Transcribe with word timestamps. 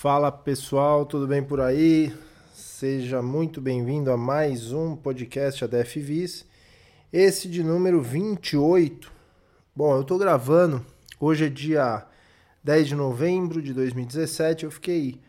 Fala 0.00 0.30
pessoal, 0.30 1.04
tudo 1.04 1.26
bem 1.26 1.42
por 1.42 1.60
aí? 1.60 2.14
Seja 2.54 3.20
muito 3.20 3.60
bem-vindo 3.60 4.12
a 4.12 4.16
mais 4.16 4.72
um 4.72 4.94
podcast 4.94 5.64
ADF 5.64 5.98
Vis, 5.98 6.46
esse 7.12 7.48
de 7.48 7.64
número 7.64 8.00
28. 8.00 9.10
Bom, 9.74 9.96
eu 9.96 10.04
tô 10.04 10.16
gravando, 10.16 10.86
hoje 11.18 11.46
é 11.46 11.48
dia 11.48 12.06
10 12.62 12.86
de 12.86 12.94
novembro 12.94 13.60
de 13.60 13.74
2017, 13.74 14.66
eu 14.66 14.70
fiquei 14.70 15.20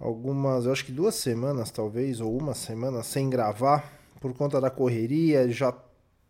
algumas, 0.00 0.66
acho 0.66 0.86
que 0.86 0.90
duas 0.90 1.16
semanas 1.16 1.70
talvez, 1.70 2.22
ou 2.22 2.38
uma 2.38 2.54
semana 2.54 3.02
sem 3.02 3.28
gravar, 3.28 3.92
por 4.18 4.32
conta 4.32 4.62
da 4.62 4.70
correria, 4.70 5.46
já 5.50 5.74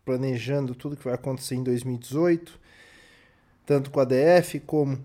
planejando 0.03 0.75
tudo 0.75 0.97
que 0.97 1.05
vai 1.05 1.13
acontecer 1.13 1.55
em 1.55 1.63
2018, 1.63 2.59
tanto 3.65 3.89
com 3.91 4.01
a 4.01 4.03
DF 4.03 4.59
como 4.59 4.99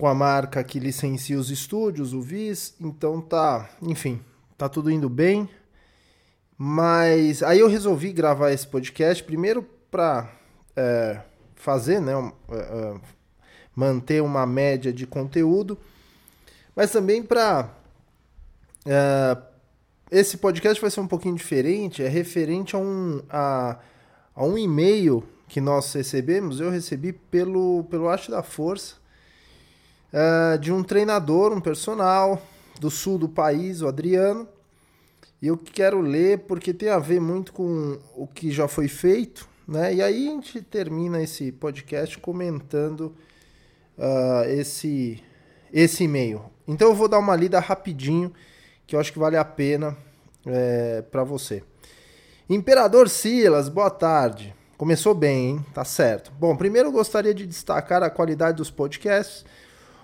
com 0.00 0.06
a 0.06 0.14
marca 0.14 0.64
que 0.64 0.80
licencia 0.80 1.38
os 1.38 1.50
estúdios, 1.50 2.14
o 2.14 2.22
VIS, 2.22 2.74
então 2.80 3.20
tá, 3.20 3.68
enfim, 3.82 4.18
tá 4.56 4.66
tudo 4.66 4.90
indo 4.90 5.10
bem. 5.10 5.46
Mas 6.56 7.42
aí 7.42 7.60
eu 7.60 7.68
resolvi 7.68 8.10
gravar 8.10 8.50
esse 8.50 8.66
podcast 8.66 9.22
primeiro 9.22 9.62
para 9.90 10.32
é, 10.74 11.20
fazer, 11.54 12.00
né, 12.00 12.12
é, 12.48 12.56
é, 12.56 13.00
manter 13.76 14.22
uma 14.22 14.46
média 14.46 14.90
de 14.90 15.06
conteúdo, 15.06 15.76
mas 16.74 16.90
também 16.90 17.22
para 17.22 17.68
é, 18.86 19.36
esse 20.10 20.38
podcast 20.38 20.80
vai 20.80 20.90
ser 20.90 21.00
um 21.00 21.06
pouquinho 21.06 21.36
diferente, 21.36 22.02
é 22.02 22.08
referente 22.08 22.74
a 22.74 22.78
um 22.78 23.20
a, 23.28 23.78
a 24.34 24.44
um 24.46 24.56
e-mail 24.56 25.22
que 25.46 25.60
nós 25.60 25.92
recebemos, 25.92 26.58
eu 26.58 26.70
recebi 26.70 27.12
pelo 27.12 27.84
pelo 27.84 28.08
Arte 28.08 28.30
da 28.30 28.42
Força 28.42 28.99
uh, 30.12 30.58
de 30.58 30.72
um 30.72 30.82
treinador, 30.82 31.52
um 31.52 31.60
personal 31.60 32.40
do 32.78 32.90
sul 32.90 33.18
do 33.18 33.28
país, 33.28 33.82
o 33.82 33.88
Adriano. 33.88 34.48
E 35.40 35.46
eu 35.46 35.56
quero 35.56 36.00
ler 36.00 36.40
porque 36.40 36.74
tem 36.74 36.90
a 36.90 36.98
ver 36.98 37.20
muito 37.20 37.52
com 37.52 37.98
o 38.14 38.26
que 38.26 38.50
já 38.50 38.68
foi 38.68 38.88
feito, 38.88 39.48
né? 39.66 39.94
E 39.94 40.02
aí 40.02 40.28
a 40.28 40.30
gente 40.32 40.60
termina 40.60 41.22
esse 41.22 41.50
podcast 41.50 42.18
comentando 42.18 43.14
uh, 43.96 44.44
esse 44.48 45.22
esse 45.72 46.04
e-mail. 46.04 46.42
Então 46.66 46.88
eu 46.88 46.94
vou 46.94 47.08
dar 47.08 47.18
uma 47.18 47.36
lida 47.36 47.60
rapidinho 47.60 48.32
que 48.86 48.96
eu 48.96 49.00
acho 49.00 49.12
que 49.12 49.18
vale 49.18 49.36
a 49.36 49.44
pena 49.44 49.96
é, 50.44 51.02
para 51.02 51.22
você. 51.22 51.62
Imperador 52.48 53.08
Silas, 53.08 53.68
boa 53.68 53.90
tarde. 53.90 54.54
Começou 54.76 55.14
bem, 55.14 55.50
hein? 55.50 55.66
Tá 55.72 55.84
certo. 55.84 56.32
Bom, 56.32 56.56
primeiro 56.56 56.88
eu 56.88 56.92
gostaria 56.92 57.32
de 57.32 57.46
destacar 57.46 58.02
a 58.02 58.10
qualidade 58.10 58.56
dos 58.56 58.70
podcasts 58.70 59.44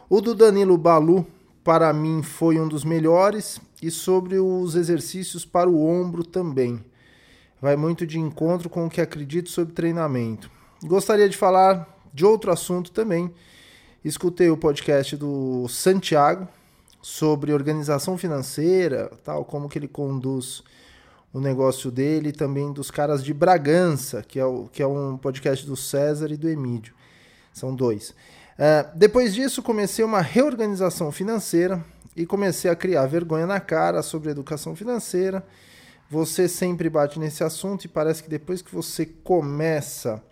o 0.08 0.20
do 0.20 0.34
Danilo 0.34 0.78
Balu, 0.78 1.26
para 1.64 1.92
mim, 1.92 2.22
foi 2.22 2.60
um 2.60 2.68
dos 2.68 2.84
melhores, 2.84 3.60
e 3.82 3.90
sobre 3.90 4.38
os 4.38 4.74
exercícios 4.74 5.44
para 5.44 5.68
o 5.68 5.86
ombro 5.86 6.24
também. 6.24 6.84
Vai 7.60 7.76
muito 7.76 8.06
de 8.06 8.18
encontro 8.18 8.68
com 8.68 8.86
o 8.86 8.90
que 8.90 9.00
acredito 9.00 9.50
sobre 9.50 9.74
treinamento. 9.74 10.50
Gostaria 10.82 11.28
de 11.28 11.36
falar 11.36 11.88
de 12.12 12.24
outro 12.24 12.50
assunto 12.50 12.90
também. 12.90 13.32
Escutei 14.04 14.50
o 14.50 14.56
podcast 14.56 15.16
do 15.16 15.66
Santiago 15.68 16.48
sobre 17.02 17.52
organização 17.52 18.16
financeira, 18.16 19.10
tal, 19.24 19.44
como 19.44 19.68
que 19.68 19.78
ele 19.78 19.88
conduz 19.88 20.62
o 21.32 21.40
negócio 21.40 21.90
dele, 21.90 22.30
e 22.30 22.32
também 22.32 22.72
dos 22.72 22.90
caras 22.90 23.22
de 23.22 23.34
Bragança, 23.34 24.22
que 24.22 24.38
é, 24.38 24.44
o, 24.44 24.68
que 24.72 24.82
é 24.82 24.86
um 24.86 25.16
podcast 25.16 25.66
do 25.66 25.76
César 25.76 26.30
e 26.30 26.36
do 26.36 26.48
Emílio. 26.48 26.94
São 27.52 27.74
dois. 27.74 28.14
Uh, 28.56 28.88
depois 28.96 29.34
disso, 29.34 29.62
comecei 29.62 30.02
uma 30.02 30.22
reorganização 30.22 31.12
financeira 31.12 31.84
e 32.16 32.24
comecei 32.24 32.70
a 32.70 32.76
criar 32.76 33.06
vergonha 33.06 33.46
na 33.46 33.60
cara 33.60 34.02
sobre 34.02 34.30
educação 34.30 34.74
financeira. 34.74 35.46
Você 36.08 36.48
sempre 36.48 36.88
bate 36.88 37.18
nesse 37.18 37.44
assunto 37.44 37.84
e 37.84 37.88
parece 37.88 38.22
que 38.22 38.30
depois 38.30 38.62
que 38.62 38.74
você 38.74 39.04
começa, 39.04 40.22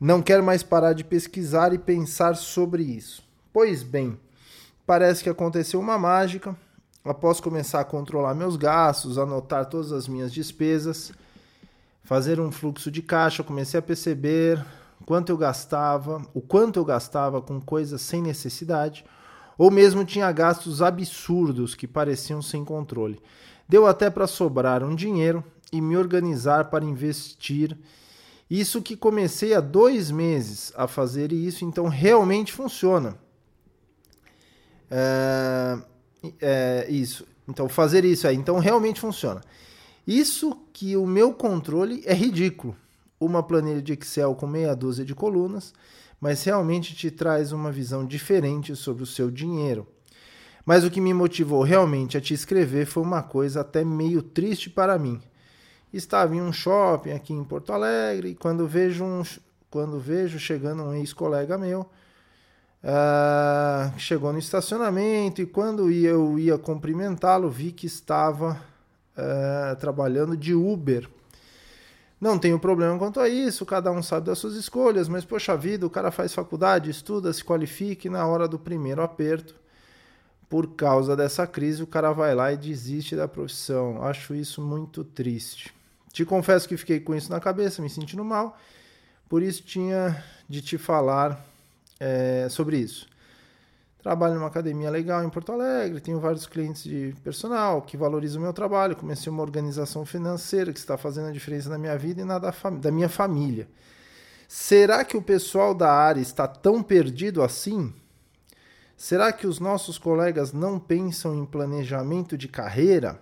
não 0.00 0.22
quer 0.22 0.42
mais 0.42 0.62
parar 0.62 0.92
de 0.92 1.02
pesquisar 1.02 1.72
e 1.72 1.78
pensar 1.78 2.36
sobre 2.36 2.84
isso. 2.84 3.24
Pois 3.52 3.82
bem, 3.82 4.18
parece 4.86 5.22
que 5.22 5.30
aconteceu 5.30 5.80
uma 5.80 5.98
mágica. 5.98 6.54
Após 7.04 7.40
começar 7.40 7.80
a 7.80 7.84
controlar 7.84 8.34
meus 8.34 8.56
gastos, 8.56 9.18
anotar 9.18 9.66
todas 9.66 9.92
as 9.92 10.06
minhas 10.06 10.32
despesas, 10.32 11.12
fazer 12.04 12.38
um 12.38 12.52
fluxo 12.52 12.90
de 12.90 13.02
caixa, 13.02 13.42
comecei 13.42 13.78
a 13.78 13.82
perceber 13.82 14.64
quanto 15.04 15.30
eu 15.30 15.36
gastava, 15.36 16.22
o 16.32 16.40
quanto 16.40 16.78
eu 16.78 16.84
gastava 16.84 17.40
com 17.40 17.60
coisas 17.60 18.00
sem 18.00 18.22
necessidade, 18.22 19.04
ou 19.56 19.70
mesmo 19.70 20.04
tinha 20.04 20.30
gastos 20.32 20.82
absurdos 20.82 21.74
que 21.74 21.86
pareciam 21.86 22.42
sem 22.42 22.64
controle. 22.64 23.20
Deu 23.68 23.86
até 23.86 24.10
para 24.10 24.26
sobrar 24.26 24.82
um 24.82 24.94
dinheiro 24.94 25.44
e 25.72 25.80
me 25.80 25.96
organizar 25.96 26.70
para 26.70 26.84
investir. 26.84 27.76
Isso 28.50 28.82
que 28.82 28.96
comecei 28.96 29.54
há 29.54 29.60
dois 29.60 30.10
meses 30.10 30.72
a 30.76 30.86
fazer 30.86 31.32
isso, 31.32 31.64
então 31.64 31.88
realmente 31.88 32.52
funciona. 32.52 33.16
É, 34.90 35.78
é, 36.40 36.86
isso. 36.88 37.26
Então 37.48 37.68
fazer 37.68 38.04
isso 38.04 38.26
aí, 38.26 38.36
então 38.36 38.58
realmente 38.58 39.00
funciona. 39.00 39.40
Isso 40.06 40.56
que 40.72 40.96
o 40.96 41.06
meu 41.06 41.32
controle 41.32 42.02
é 42.04 42.12
ridículo 42.12 42.76
uma 43.24 43.42
planilha 43.42 43.82
de 43.82 43.92
Excel 43.92 44.34
com 44.34 44.46
meia 44.46 44.74
dúzia 44.74 45.04
de 45.04 45.14
colunas, 45.14 45.72
mas 46.20 46.42
realmente 46.44 46.94
te 46.94 47.10
traz 47.10 47.52
uma 47.52 47.70
visão 47.70 48.04
diferente 48.06 48.74
sobre 48.74 49.02
o 49.02 49.06
seu 49.06 49.30
dinheiro. 49.30 49.86
Mas 50.64 50.84
o 50.84 50.90
que 50.90 51.00
me 51.00 51.12
motivou 51.12 51.62
realmente 51.62 52.16
a 52.16 52.20
te 52.20 52.32
escrever 52.32 52.86
foi 52.86 53.02
uma 53.02 53.22
coisa 53.22 53.60
até 53.60 53.84
meio 53.84 54.22
triste 54.22 54.70
para 54.70 54.98
mim. 54.98 55.20
Estava 55.92 56.34
em 56.34 56.40
um 56.40 56.52
shopping 56.52 57.12
aqui 57.12 57.32
em 57.32 57.44
Porto 57.44 57.72
Alegre 57.72 58.30
e 58.30 58.34
quando 58.34 58.66
vejo, 58.66 59.04
um, 59.04 59.22
quando 59.70 60.00
vejo 60.00 60.38
chegando 60.38 60.82
um 60.82 60.94
ex-colega 60.94 61.58
meu, 61.58 61.82
uh, 62.82 63.98
chegou 63.98 64.32
no 64.32 64.38
estacionamento 64.38 65.42
e 65.42 65.46
quando 65.46 65.90
eu 65.90 66.38
ia 66.38 66.56
cumprimentá-lo, 66.56 67.50
vi 67.50 67.70
que 67.70 67.86
estava 67.86 68.58
uh, 69.16 69.76
trabalhando 69.76 70.36
de 70.36 70.54
Uber 70.54 71.08
não 72.24 72.38
tenho 72.38 72.58
problema 72.58 72.98
quanto 72.98 73.20
a 73.20 73.28
isso, 73.28 73.66
cada 73.66 73.92
um 73.92 74.02
sabe 74.02 74.28
das 74.28 74.38
suas 74.38 74.54
escolhas, 74.54 75.10
mas 75.10 75.26
poxa 75.26 75.54
vida, 75.54 75.86
o 75.86 75.90
cara 75.90 76.10
faz 76.10 76.32
faculdade, 76.32 76.88
estuda, 76.88 77.30
se 77.30 77.44
qualifica 77.44 78.06
e 78.06 78.10
na 78.10 78.26
hora 78.26 78.48
do 78.48 78.58
primeiro 78.58 79.02
aperto, 79.02 79.54
por 80.48 80.68
causa 80.68 81.14
dessa 81.14 81.46
crise, 81.46 81.82
o 81.82 81.86
cara 81.86 82.12
vai 82.12 82.34
lá 82.34 82.50
e 82.50 82.56
desiste 82.56 83.14
da 83.14 83.28
profissão. 83.28 84.02
Acho 84.02 84.34
isso 84.34 84.62
muito 84.62 85.04
triste. 85.04 85.74
Te 86.14 86.24
confesso 86.24 86.66
que 86.66 86.78
fiquei 86.78 86.98
com 86.98 87.14
isso 87.14 87.30
na 87.30 87.40
cabeça, 87.40 87.82
me 87.82 87.90
sentindo 87.90 88.24
mal, 88.24 88.58
por 89.28 89.42
isso 89.42 89.62
tinha 89.62 90.24
de 90.48 90.62
te 90.62 90.78
falar 90.78 91.44
é, 92.00 92.46
sobre 92.48 92.78
isso. 92.78 93.06
Trabalho 94.04 94.34
numa 94.34 94.48
academia 94.48 94.90
legal 94.90 95.24
em 95.24 95.30
Porto 95.30 95.50
Alegre, 95.50 95.98
tenho 95.98 96.20
vários 96.20 96.46
clientes 96.46 96.84
de 96.84 97.14
personal 97.24 97.80
que 97.80 97.96
valorizam 97.96 98.38
o 98.38 98.44
meu 98.44 98.52
trabalho. 98.52 98.94
Comecei 98.94 99.32
uma 99.32 99.40
organização 99.40 100.04
financeira 100.04 100.74
que 100.74 100.78
está 100.78 100.98
fazendo 100.98 101.28
a 101.28 101.32
diferença 101.32 101.70
na 101.70 101.78
minha 101.78 101.96
vida 101.96 102.20
e 102.20 102.24
na 102.24 102.38
da, 102.38 102.52
da 102.82 102.92
minha 102.92 103.08
família. 103.08 103.66
Será 104.46 105.06
que 105.06 105.16
o 105.16 105.22
pessoal 105.22 105.74
da 105.74 105.90
área 105.90 106.20
está 106.20 106.46
tão 106.46 106.82
perdido 106.82 107.42
assim? 107.42 107.94
Será 108.94 109.32
que 109.32 109.46
os 109.46 109.58
nossos 109.58 109.96
colegas 109.96 110.52
não 110.52 110.78
pensam 110.78 111.34
em 111.34 111.46
planejamento 111.46 112.36
de 112.36 112.46
carreira? 112.46 113.18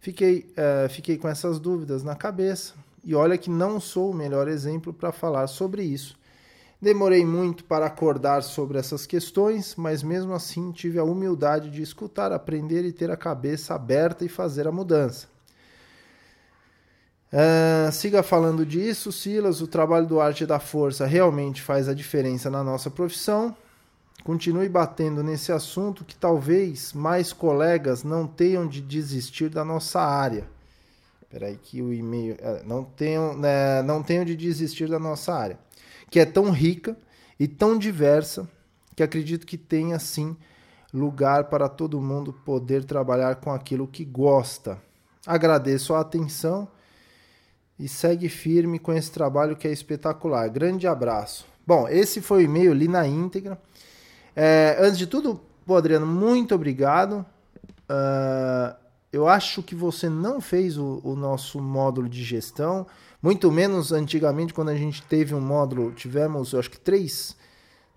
Fiquei, 0.00 0.50
uh, 0.56 0.88
fiquei 0.88 1.18
com 1.18 1.28
essas 1.28 1.58
dúvidas 1.58 2.02
na 2.02 2.16
cabeça 2.16 2.72
e 3.04 3.14
olha 3.14 3.36
que 3.36 3.50
não 3.50 3.78
sou 3.78 4.12
o 4.12 4.14
melhor 4.14 4.48
exemplo 4.48 4.94
para 4.94 5.12
falar 5.12 5.46
sobre 5.46 5.82
isso 5.82 6.16
Demorei 6.84 7.24
muito 7.24 7.64
para 7.64 7.86
acordar 7.86 8.42
sobre 8.42 8.76
essas 8.76 9.06
questões, 9.06 9.74
mas 9.74 10.02
mesmo 10.02 10.34
assim 10.34 10.70
tive 10.70 10.98
a 10.98 11.02
humildade 11.02 11.70
de 11.70 11.80
escutar, 11.80 12.30
aprender 12.30 12.84
e 12.84 12.92
ter 12.92 13.10
a 13.10 13.16
cabeça 13.16 13.74
aberta 13.74 14.22
e 14.22 14.28
fazer 14.28 14.68
a 14.68 14.70
mudança. 14.70 15.26
Uh, 17.32 17.90
siga 17.90 18.22
falando 18.22 18.66
disso, 18.66 19.10
Silas. 19.10 19.62
O 19.62 19.66
trabalho 19.66 20.06
do 20.06 20.20
Arte 20.20 20.44
da 20.44 20.58
Força 20.58 21.06
realmente 21.06 21.62
faz 21.62 21.88
a 21.88 21.94
diferença 21.94 22.50
na 22.50 22.62
nossa 22.62 22.90
profissão. 22.90 23.56
Continue 24.22 24.68
batendo 24.68 25.22
nesse 25.22 25.52
assunto 25.52 26.04
que 26.04 26.14
talvez 26.14 26.92
mais 26.92 27.32
colegas 27.32 28.04
não 28.04 28.26
tenham 28.26 28.66
de 28.66 28.82
desistir 28.82 29.48
da 29.48 29.64
nossa 29.64 30.02
área. 30.02 30.53
Espera 31.34 31.52
que 31.56 31.82
o 31.82 31.92
e-mail. 31.92 32.34
Uh, 32.34 32.64
não, 32.64 32.84
tenham, 32.84 33.36
né, 33.36 33.82
não 33.82 34.04
tenham 34.04 34.24
de 34.24 34.36
desistir 34.36 34.88
da 34.88 35.00
nossa 35.00 35.34
área 35.34 35.58
que 36.08 36.20
é 36.20 36.24
tão 36.24 36.52
rica 36.52 36.96
e 37.40 37.48
tão 37.48 37.76
diversa 37.76 38.48
que 38.94 39.02
acredito 39.02 39.44
que 39.44 39.58
tenha 39.58 39.98
sim 39.98 40.36
lugar 40.92 41.46
para 41.46 41.68
todo 41.68 42.00
mundo 42.00 42.32
poder 42.32 42.84
trabalhar 42.84 43.34
com 43.36 43.50
aquilo 43.50 43.88
que 43.88 44.04
gosta. 44.04 44.80
Agradeço 45.26 45.92
a 45.92 45.98
atenção 45.98 46.68
e 47.76 47.88
segue 47.88 48.28
firme 48.28 48.78
com 48.78 48.92
esse 48.92 49.10
trabalho 49.10 49.56
que 49.56 49.66
é 49.66 49.72
espetacular. 49.72 50.48
Grande 50.48 50.86
abraço. 50.86 51.44
Bom, 51.66 51.88
esse 51.88 52.20
foi 52.20 52.44
o 52.44 52.46
e-mail 52.46 52.70
ali 52.70 52.86
na 52.86 53.08
íntegra. 53.08 53.60
É, 54.36 54.76
antes 54.78 54.98
de 54.98 55.08
tudo, 55.08 55.40
Adriano, 55.68 56.06
muito 56.06 56.54
obrigado. 56.54 57.26
Uh, 57.90 58.83
eu 59.14 59.28
acho 59.28 59.62
que 59.62 59.76
você 59.76 60.08
não 60.08 60.40
fez 60.40 60.76
o, 60.76 61.00
o, 61.04 61.14
nosso 61.14 61.60
módulo 61.60 62.08
de 62.08 62.24
gestão, 62.24 62.84
muito 63.22 63.50
menos 63.52 63.92
antigamente, 63.92 64.52
quando 64.52 64.70
a 64.70 64.74
gente 64.74 65.02
teve 65.02 65.32
um 65.34 65.40
módulo, 65.40 65.92
tivemos, 65.92 66.52
eu 66.52 66.58
acho 66.58 66.68
que 66.68 66.80
três, 66.80 67.36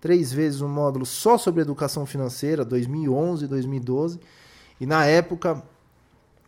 três 0.00 0.32
vezes 0.32 0.60
um 0.60 0.68
módulo 0.68 1.04
só 1.04 1.36
sobre 1.36 1.62
educação 1.62 2.06
financeira, 2.06 2.64
2011 2.64 3.44
e 3.44 3.48
2012. 3.48 4.20
E 4.80 4.86
na 4.86 5.06
época 5.06 5.60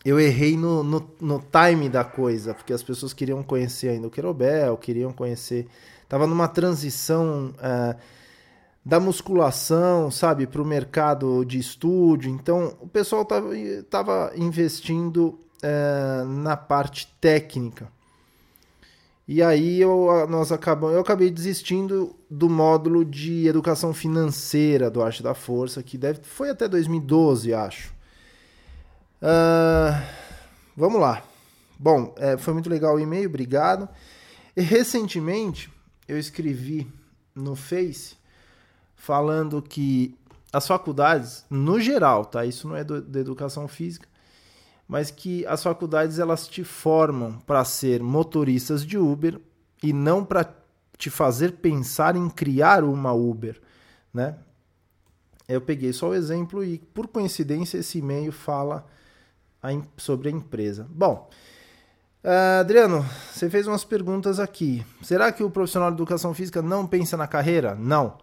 eu 0.05 0.20
errei 0.20 0.56
no, 0.56 0.84
no, 0.84 1.11
no, 1.20 1.43
time 1.50 1.88
da 1.88 2.05
coisa, 2.05 2.55
porque 2.55 2.72
as 2.72 2.82
pessoas 2.82 3.12
queriam 3.12 3.43
conhecer 3.43 3.88
ainda 3.88 4.06
o 4.06 4.11
Querobel, 4.11 4.76
queriam 4.76 5.12
conhecer. 5.12 5.67
Tava 6.08 6.28
numa 6.28 6.46
transição 6.46 7.52
uh, 7.58 7.99
da 8.85 8.99
musculação, 8.99 10.11
sabe, 10.11 10.47
para 10.47 10.62
o 10.62 10.67
mercado 10.67 11.44
de 11.44 11.59
estúdio. 11.59 12.31
Então 12.31 12.77
o 12.81 12.88
pessoal 12.88 13.25
tava, 13.25 13.50
tava 13.88 14.32
investindo 14.37 15.38
uh, 15.62 16.25
na 16.25 16.56
parte 16.56 17.06
técnica. 17.21 17.88
E 19.29 19.43
aí 19.43 19.81
eu, 19.81 20.27
nós 20.29 20.50
acabamos, 20.50 20.97
eu 20.97 21.00
acabei 21.00 21.31
desistindo 21.31 22.17
do 22.29 22.49
módulo 22.49 23.05
de 23.05 23.47
educação 23.47 23.94
financeira 23.94 24.91
do 24.91 25.00
Arte 25.00 25.23
da 25.23 25.35
Força, 25.35 25.85
que 25.85 25.97
deve, 25.97 26.21
foi 26.25 26.50
até 26.50 26.67
2012, 26.67 27.55
acho. 27.55 27.94
Uh, 29.23 30.03
vamos 30.77 31.00
lá. 31.00 31.23
Bom, 31.79 32.12
é, 32.19 32.37
foi 32.37 32.53
muito 32.53 32.69
legal 32.69 32.97
o 32.97 33.00
e-mail, 33.00 33.29
obrigado. 33.29 33.88
E 34.56 34.62
recentemente 34.62 35.71
eu 36.09 36.19
escrevi 36.19 36.91
no 37.32 37.55
Face 37.55 38.19
falando 39.00 39.62
que 39.62 40.14
as 40.52 40.67
faculdades, 40.67 41.47
no 41.49 41.81
geral, 41.81 42.26
tá? 42.26 42.44
Isso 42.44 42.69
não 42.69 42.76
é 42.76 42.85
do, 42.85 43.00
da 43.00 43.19
educação 43.19 43.67
física, 43.67 44.06
mas 44.87 45.11
que 45.11 45.47
as 45.47 45.62
faculdades 45.62 46.19
elas 46.19 46.47
te 46.47 46.62
formam 46.62 47.38
para 47.47 47.64
ser 47.64 48.02
motoristas 48.02 48.85
de 48.85 48.99
Uber 48.99 49.41
e 49.82 49.93
não 49.93 50.23
para 50.23 50.52
te 50.99 51.08
fazer 51.08 51.52
pensar 51.52 52.14
em 52.14 52.29
criar 52.29 52.85
uma 52.85 53.12
Uber, 53.12 53.58
né? 54.12 54.37
Eu 55.49 55.62
peguei 55.62 55.93
só 55.94 56.11
o 56.11 56.14
exemplo 56.14 56.62
e, 56.62 56.79
por 56.79 57.08
coincidência, 57.08 57.79
esse 57.79 57.99
e-mail 57.99 58.31
fala 58.31 58.87
sobre 59.96 60.29
a 60.29 60.32
empresa. 60.32 60.87
Bom, 60.91 61.29
uh, 62.23 62.61
Adriano, 62.61 63.05
você 63.32 63.49
fez 63.49 63.67
umas 63.67 63.82
perguntas 63.82 64.38
aqui. 64.38 64.85
Será 65.03 65.32
que 65.32 65.43
o 65.43 65.50
profissional 65.50 65.91
de 65.91 65.96
educação 65.96 66.35
física 66.35 66.61
não 66.61 66.87
pensa 66.87 67.17
na 67.17 67.26
carreira? 67.26 67.75
Não. 67.75 68.19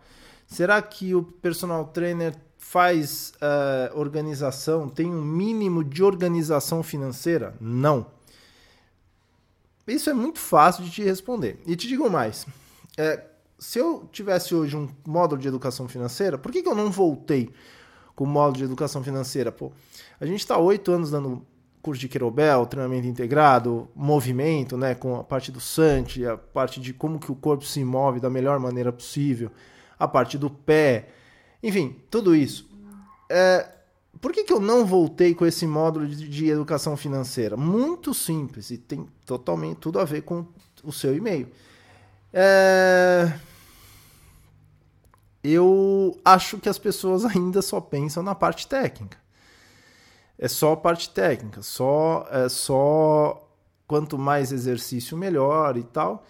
Será 0.48 0.82
que 0.82 1.14
o 1.14 1.22
personal 1.22 1.86
trainer 1.86 2.34
faz 2.58 3.34
uh, 3.36 4.00
organização, 4.00 4.90
tem 4.90 5.06
um 5.06 5.22
mínimo 5.22 5.84
de 5.84 6.02
organização 6.02 6.82
financeira? 6.82 7.54
Não. 7.60 8.08
Isso 9.86 10.10
é 10.10 10.14
muito 10.14 10.40
fácil 10.40 10.84
de 10.84 10.90
te 10.90 11.04
responder. 11.04 11.62
E 11.66 11.76
te 11.76 11.88
digo 11.88 12.10
mais. 12.10 12.48
É, 12.98 13.24
se 13.60 13.78
eu 13.78 14.08
tivesse 14.12 14.56
hoje 14.56 14.76
um 14.76 14.90
módulo 15.06 15.42
de 15.42 15.48
educação 15.48 15.88
financeira, 15.88 16.38
por 16.38 16.52
que, 16.52 16.64
que 16.64 16.70
eu 16.70 16.76
não 16.76 16.90
voltei 16.90 17.54
com 18.16 18.24
o 18.24 18.28
módulo 18.28 18.58
de 18.58 18.64
educação 18.64 19.04
financeira? 19.04 19.52
Pô, 19.52 19.72
a 20.20 20.26
gente 20.26 20.40
está 20.40 20.58
oito 20.58 20.92
anos 20.92 21.12
dando 21.12 21.46
curso 21.82 22.02
de 22.02 22.10
Querobel, 22.10 22.66
treinamento 22.66 23.08
integrado, 23.08 23.88
movimento, 23.96 24.76
né, 24.76 24.94
com 24.96 25.16
a 25.16 25.24
parte 25.24 25.52
do 25.52 25.60
Sante, 25.62 26.26
a 26.26 26.36
parte 26.36 26.82
de 26.82 26.94
como 26.94 27.20
que 27.20 27.32
o 27.32 27.36
corpo 27.36 27.64
se 27.64 27.84
move 27.84 28.20
da 28.20 28.30
melhor 28.30 28.60
maneira 28.60 28.92
possível, 28.92 29.52
a 29.98 30.08
parte 30.08 30.38
do 30.38 30.50
pé, 30.50 31.10
enfim, 31.62 31.96
tudo 32.10 32.36
isso. 32.36 32.68
É, 33.30 33.68
por 34.22 34.32
que, 34.32 34.44
que 34.44 34.54
eu 34.54 34.60
não 34.60 34.86
voltei 34.86 35.34
com 35.34 35.46
esse 35.46 35.66
módulo 35.68 36.08
de, 36.08 36.28
de 36.28 36.50
educação 36.50 36.96
financeira? 36.96 37.58
Muito 37.58 38.14
simples 38.14 38.72
e 38.72 38.78
tem 38.78 39.08
totalmente 39.26 39.78
tudo 39.78 40.00
a 40.00 40.06
ver 40.06 40.22
com 40.22 40.46
o 40.84 40.92
seu 40.92 41.16
e-mail. 41.16 41.48
É... 42.34 43.32
Eu 45.44 46.18
acho 46.26 46.58
que 46.58 46.68
as 46.68 46.78
pessoas 46.78 47.24
ainda 47.26 47.62
só 47.62 47.80
pensam 47.80 48.22
na 48.22 48.36
parte 48.36 48.68
técnica 48.68 49.18
é 50.38 50.48
só 50.48 50.76
parte 50.76 51.10
técnica, 51.10 51.62
só 51.62 52.28
é 52.30 52.48
só 52.48 53.44
quanto 53.88 54.18
mais 54.18 54.52
exercício 54.52 55.18
melhor 55.18 55.78
e 55.78 55.84
tal. 55.84 56.24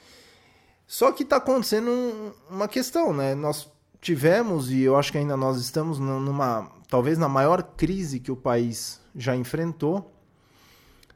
Só 0.88 1.12
que 1.12 1.24
está 1.24 1.36
acontecendo 1.36 1.92
um, 1.92 2.32
uma 2.50 2.68
questão, 2.68 3.14
né? 3.14 3.36
Nós 3.36 3.70
tivemos 4.00 4.72
e 4.72 4.82
eu 4.82 4.96
acho 4.96 5.12
que 5.12 5.18
ainda 5.18 5.36
nós 5.36 5.58
estamos 5.58 6.00
numa 6.00 6.72
talvez 6.90 7.18
na 7.18 7.28
maior 7.28 7.62
crise 7.62 8.22
que 8.22 8.32
o 8.32 8.38
país 8.38 9.02
já 9.14 9.36
enfrentou. 9.36 10.14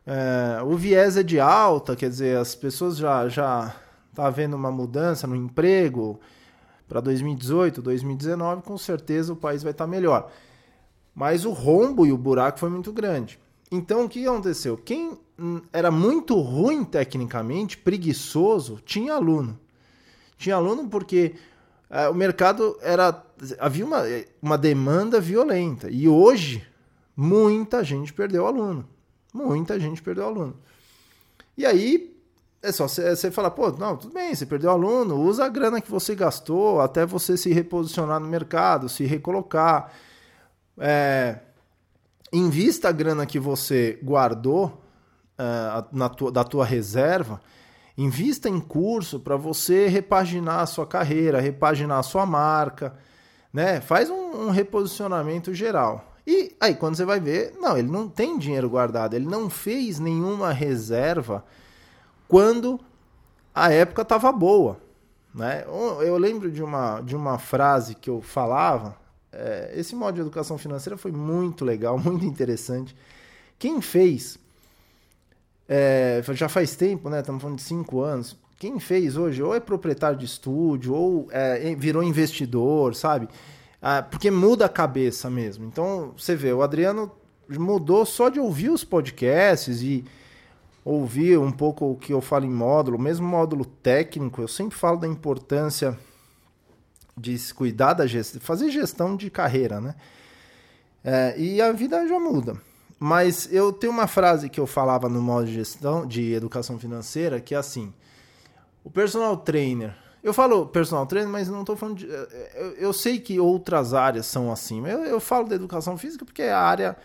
É, 0.06 0.62
o 0.64 0.76
viés 0.76 1.16
é 1.16 1.24
de 1.24 1.40
alta, 1.40 1.96
quer 1.96 2.10
dizer, 2.10 2.38
as 2.38 2.54
pessoas 2.54 2.98
já 2.98 3.30
já 3.30 3.74
tá 4.14 4.26
havendo 4.26 4.58
uma 4.58 4.72
mudança 4.72 5.26
no 5.26 5.36
emprego 5.38 6.20
para 6.86 7.00
2018, 7.00 7.82
2019, 7.82 8.64
com 8.64 8.78
certeza 8.78 9.32
o 9.32 9.38
país 9.38 9.64
vai 9.64 9.72
estar 9.72 9.86
tá 9.86 9.90
melhor. 9.90 10.30
Mas 11.16 11.46
o 11.46 11.52
rombo 11.52 12.06
e 12.06 12.12
o 12.12 12.18
buraco 12.18 12.60
foi 12.60 12.70
muito 12.70 12.92
grande. 12.92 13.40
Então 13.72 14.04
o 14.04 14.10
que 14.10 14.28
aconteceu? 14.28 14.78
Quem 14.78 15.18
hum, 15.40 15.62
era 15.72 15.90
muito 15.90 16.38
ruim 16.40 16.84
tecnicamente, 16.84 17.78
preguiçoso, 17.78 18.82
tinha 18.86 19.14
aluno. 19.14 19.58
Tinha 20.38 20.56
aluno 20.56 20.90
porque 20.90 21.36
é, 21.90 22.10
o 22.10 22.14
mercado 22.14 22.78
era. 22.82 23.24
Havia 23.60 23.86
uma, 23.86 24.04
uma 24.42 24.58
demanda 24.58 25.22
violenta. 25.22 25.90
E 25.90 26.08
hoje, 26.08 26.68
muita 27.16 27.84
gente 27.84 28.12
perdeu 28.12 28.46
aluno. 28.46 28.88
Muita 29.34 29.80
gente 29.80 30.02
perdeu 30.02 30.26
aluno. 30.26 30.56
E 31.58 31.66
aí, 31.66 32.16
é 32.62 32.72
só 32.72 32.88
você 32.88 33.32
falar, 33.32 33.52
pô, 33.52 33.72
não, 33.72 33.98
tudo 33.98 34.14
bem, 34.14 34.36
você 34.36 34.46
perdeu 34.46 34.70
aluno, 34.70 35.20
usa 35.20 35.46
a 35.46 35.50
grana 35.50 35.82
que 35.82 35.90
você 35.90 36.14
gastou 36.14 36.80
até 36.80 37.06
você 37.06 37.36
se 37.36 37.52
reposicionar 37.52 38.20
no 38.20 38.28
mercado, 38.28 38.88
se 38.88 39.06
recolocar. 39.06 39.92
É, 40.78 41.40
invista 42.32 42.90
a 42.90 42.92
grana 42.92 43.26
que 43.26 43.40
você 43.40 44.00
guardou 44.04 44.82
é, 45.38 45.84
na 45.92 46.10
tua, 46.10 46.32
da 46.32 46.44
tua 46.44 46.66
reserva, 46.66 47.42
invista 47.98 48.48
em 48.48 48.60
curso 48.60 49.20
para 49.20 49.36
você 49.36 49.88
repaginar 49.88 50.60
a 50.62 50.66
sua 50.66 50.88
carreira, 50.88 51.42
repaginar 51.42 52.00
a 52.00 52.04
sua 52.04 52.26
marca, 52.26 52.96
né? 53.54 53.82
Faz 53.82 54.10
um, 54.10 54.48
um 54.48 54.50
reposicionamento 54.50 55.54
geral. 55.54 56.14
E 56.26 56.56
aí, 56.60 56.76
quando 56.76 56.96
você 56.96 57.04
vai 57.04 57.20
ver, 57.20 57.56
não, 57.60 57.78
ele 57.78 57.90
não 57.90 58.08
tem 58.08 58.38
dinheiro 58.38 58.70
guardado, 58.70 59.16
ele 59.16 59.26
não 59.26 59.50
fez 59.50 60.00
nenhuma 60.00 60.52
reserva 60.52 61.44
quando 62.28 62.80
a 63.54 63.72
época 63.72 64.04
estava 64.04 64.32
boa. 64.32 64.78
Né? 65.34 65.66
Eu 65.66 66.18
lembro 66.18 66.52
de 66.52 66.62
uma, 66.62 67.02
de 67.02 67.16
uma 67.16 67.38
frase 67.38 67.96
que 67.96 68.10
eu 68.10 68.22
falava 68.22 69.01
é, 69.32 69.72
esse 69.76 69.96
modo 69.96 70.16
de 70.16 70.22
educação 70.22 70.58
financeira 70.58 70.98
foi 70.98 71.12
muito 71.12 71.64
legal, 71.64 71.98
muito 72.00 72.26
interessante. 72.26 72.96
Quem 73.58 73.82
fez, 73.82 74.38
é, 75.68 76.22
já 76.32 76.50
faz 76.50 76.76
tempo, 76.76 77.10
né? 77.10 77.20
Estamos 77.20 77.42
falando 77.42 77.58
de 77.58 77.64
cinco 77.64 78.02
anos. 78.02 78.38
Quem 78.58 78.80
fez 78.80 79.18
hoje, 79.18 79.42
ou 79.42 79.56
é 79.56 79.60
proprietário 79.60 80.18
de 80.18 80.26
estúdio, 80.26 80.94
ou 80.94 81.28
é, 81.32 81.76
virou 81.76 82.04
investidor, 82.04 82.94
sabe? 82.94 83.28
Ah, 83.82 84.04
porque 84.04 84.30
muda 84.30 84.66
a 84.66 84.70
cabeça 84.70 85.30
mesmo. 85.30 85.66
Então, 85.66 86.14
você 86.16 86.36
vê, 86.36 86.54
o 86.54 86.62
Adriano 86.62 87.12
mudou 87.50 88.06
só 88.06 88.30
de 88.30 88.40
ouvir 88.40 88.70
os 88.70 88.84
podcasts 88.84 89.82
e 89.82 90.06
ouvir 90.86 91.40
um 91.40 91.52
pouco 91.52 91.92
o 91.92 91.96
que 91.96 92.14
eu 92.14 92.22
falo 92.22 92.46
em 92.46 92.50
módulo, 92.50 93.00
mesmo 93.00 93.28
módulo 93.28 93.66
técnico, 93.66 94.42
eu 94.42 94.48
sempre 94.48 94.78
falo 94.78 94.98
da 94.98 95.08
importância 95.08 95.98
de 97.22 97.38
se 97.38 97.54
cuidar 97.54 97.94
da 97.94 98.08
gestão, 98.08 98.42
fazer 98.42 98.72
gestão 98.72 99.16
de 99.16 99.30
carreira, 99.30 99.80
né? 99.80 99.96
É, 101.04 101.36
e 101.38 101.62
a 101.62 101.72
vida 101.72 102.08
já 102.08 102.20
muda. 102.20 102.58
Mas 103.00 103.52
eu 103.52 103.72
tenho 103.74 103.94
uma 103.94 104.08
frase 104.08 104.50
que 104.50 104.60
eu 104.60 104.68
falava 104.68 105.10
no 105.10 105.22
modo 105.22 105.48
de 105.48 105.54
gestão, 105.54 106.06
de 106.06 106.34
educação 106.34 106.78
financeira, 106.78 107.40
que 107.40 107.56
é 107.56 107.58
assim: 107.58 107.94
o 108.84 108.90
personal 108.90 109.38
trainer. 109.38 109.96
Eu 110.24 110.34
falo 110.34 110.68
personal 110.68 111.08
trainer, 111.08 111.30
mas 111.32 111.48
não 111.48 111.62
estou 111.62 111.76
falando 111.76 111.98
de. 111.98 112.06
Eu, 112.06 112.72
eu, 112.78 112.94
sei 112.94 113.20
que 113.20 113.40
outras 113.40 113.94
áreas 113.94 114.28
são 114.28 114.52
assim. 114.52 114.86
Eu, 114.86 115.04
eu 115.04 115.20
falo 115.20 115.48
da 115.48 115.56
educação 115.56 115.98
física 115.98 116.24
porque 116.24 116.44
é 116.44 116.52
a 116.52 116.60
área 116.60 116.96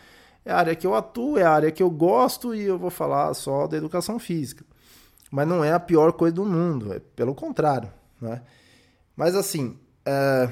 é 0.46 0.52
a 0.52 0.58
área 0.58 0.76
que 0.76 0.86
eu 0.86 0.94
atuo, 0.94 1.38
é 1.38 1.42
a 1.42 1.50
área 1.50 1.72
que 1.72 1.82
eu 1.82 1.90
gosto 1.90 2.54
e 2.54 2.62
eu 2.62 2.78
vou 2.78 2.88
falar 2.88 3.34
só 3.34 3.66
da 3.66 3.76
educação 3.76 4.16
física. 4.16 4.64
Mas 5.28 5.48
não 5.48 5.64
é 5.64 5.72
a 5.72 5.80
pior 5.80 6.12
coisa 6.12 6.36
do 6.36 6.44
mundo, 6.44 6.92
é 6.92 7.00
pelo 7.00 7.34
contrário, 7.34 7.90
né? 8.20 8.42
Mas 9.16 9.34
assim, 9.34 9.76
é, 10.06 10.50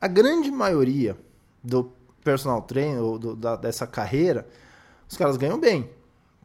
a 0.00 0.08
grande 0.08 0.50
maioria 0.50 1.16
do 1.62 1.92
personal 2.24 2.62
trainer, 2.62 3.02
ou 3.02 3.18
do, 3.18 3.36
da, 3.36 3.56
dessa 3.56 3.86
carreira, 3.86 4.46
os 5.08 5.16
caras 5.16 5.36
ganham 5.36 5.58
bem. 5.58 5.88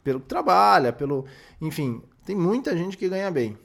Pelo 0.03 0.20
que 0.20 0.27
trabalha, 0.27 0.93
pelo. 0.93 1.25
Enfim, 1.60 2.01
tem 2.25 2.36
muita 2.36 2.77
gente 2.77 2.98
que 2.98 3.10
ganha 3.10 3.32
bem. 3.32 3.58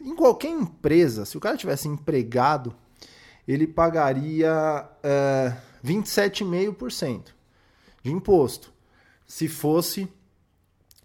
Em 0.00 0.16
qualquer 0.16 0.48
empresa, 0.48 1.24
se 1.24 1.36
o 1.36 1.40
cara 1.40 1.56
tivesse 1.56 1.86
empregado, 1.86 2.74
ele 3.46 3.66
pagaria 3.66 4.88
é, 5.02 5.54
27,5% 5.84 7.26
de 8.02 8.10
imposto. 8.10 8.72
Se 9.26 9.46
fosse, 9.46 10.08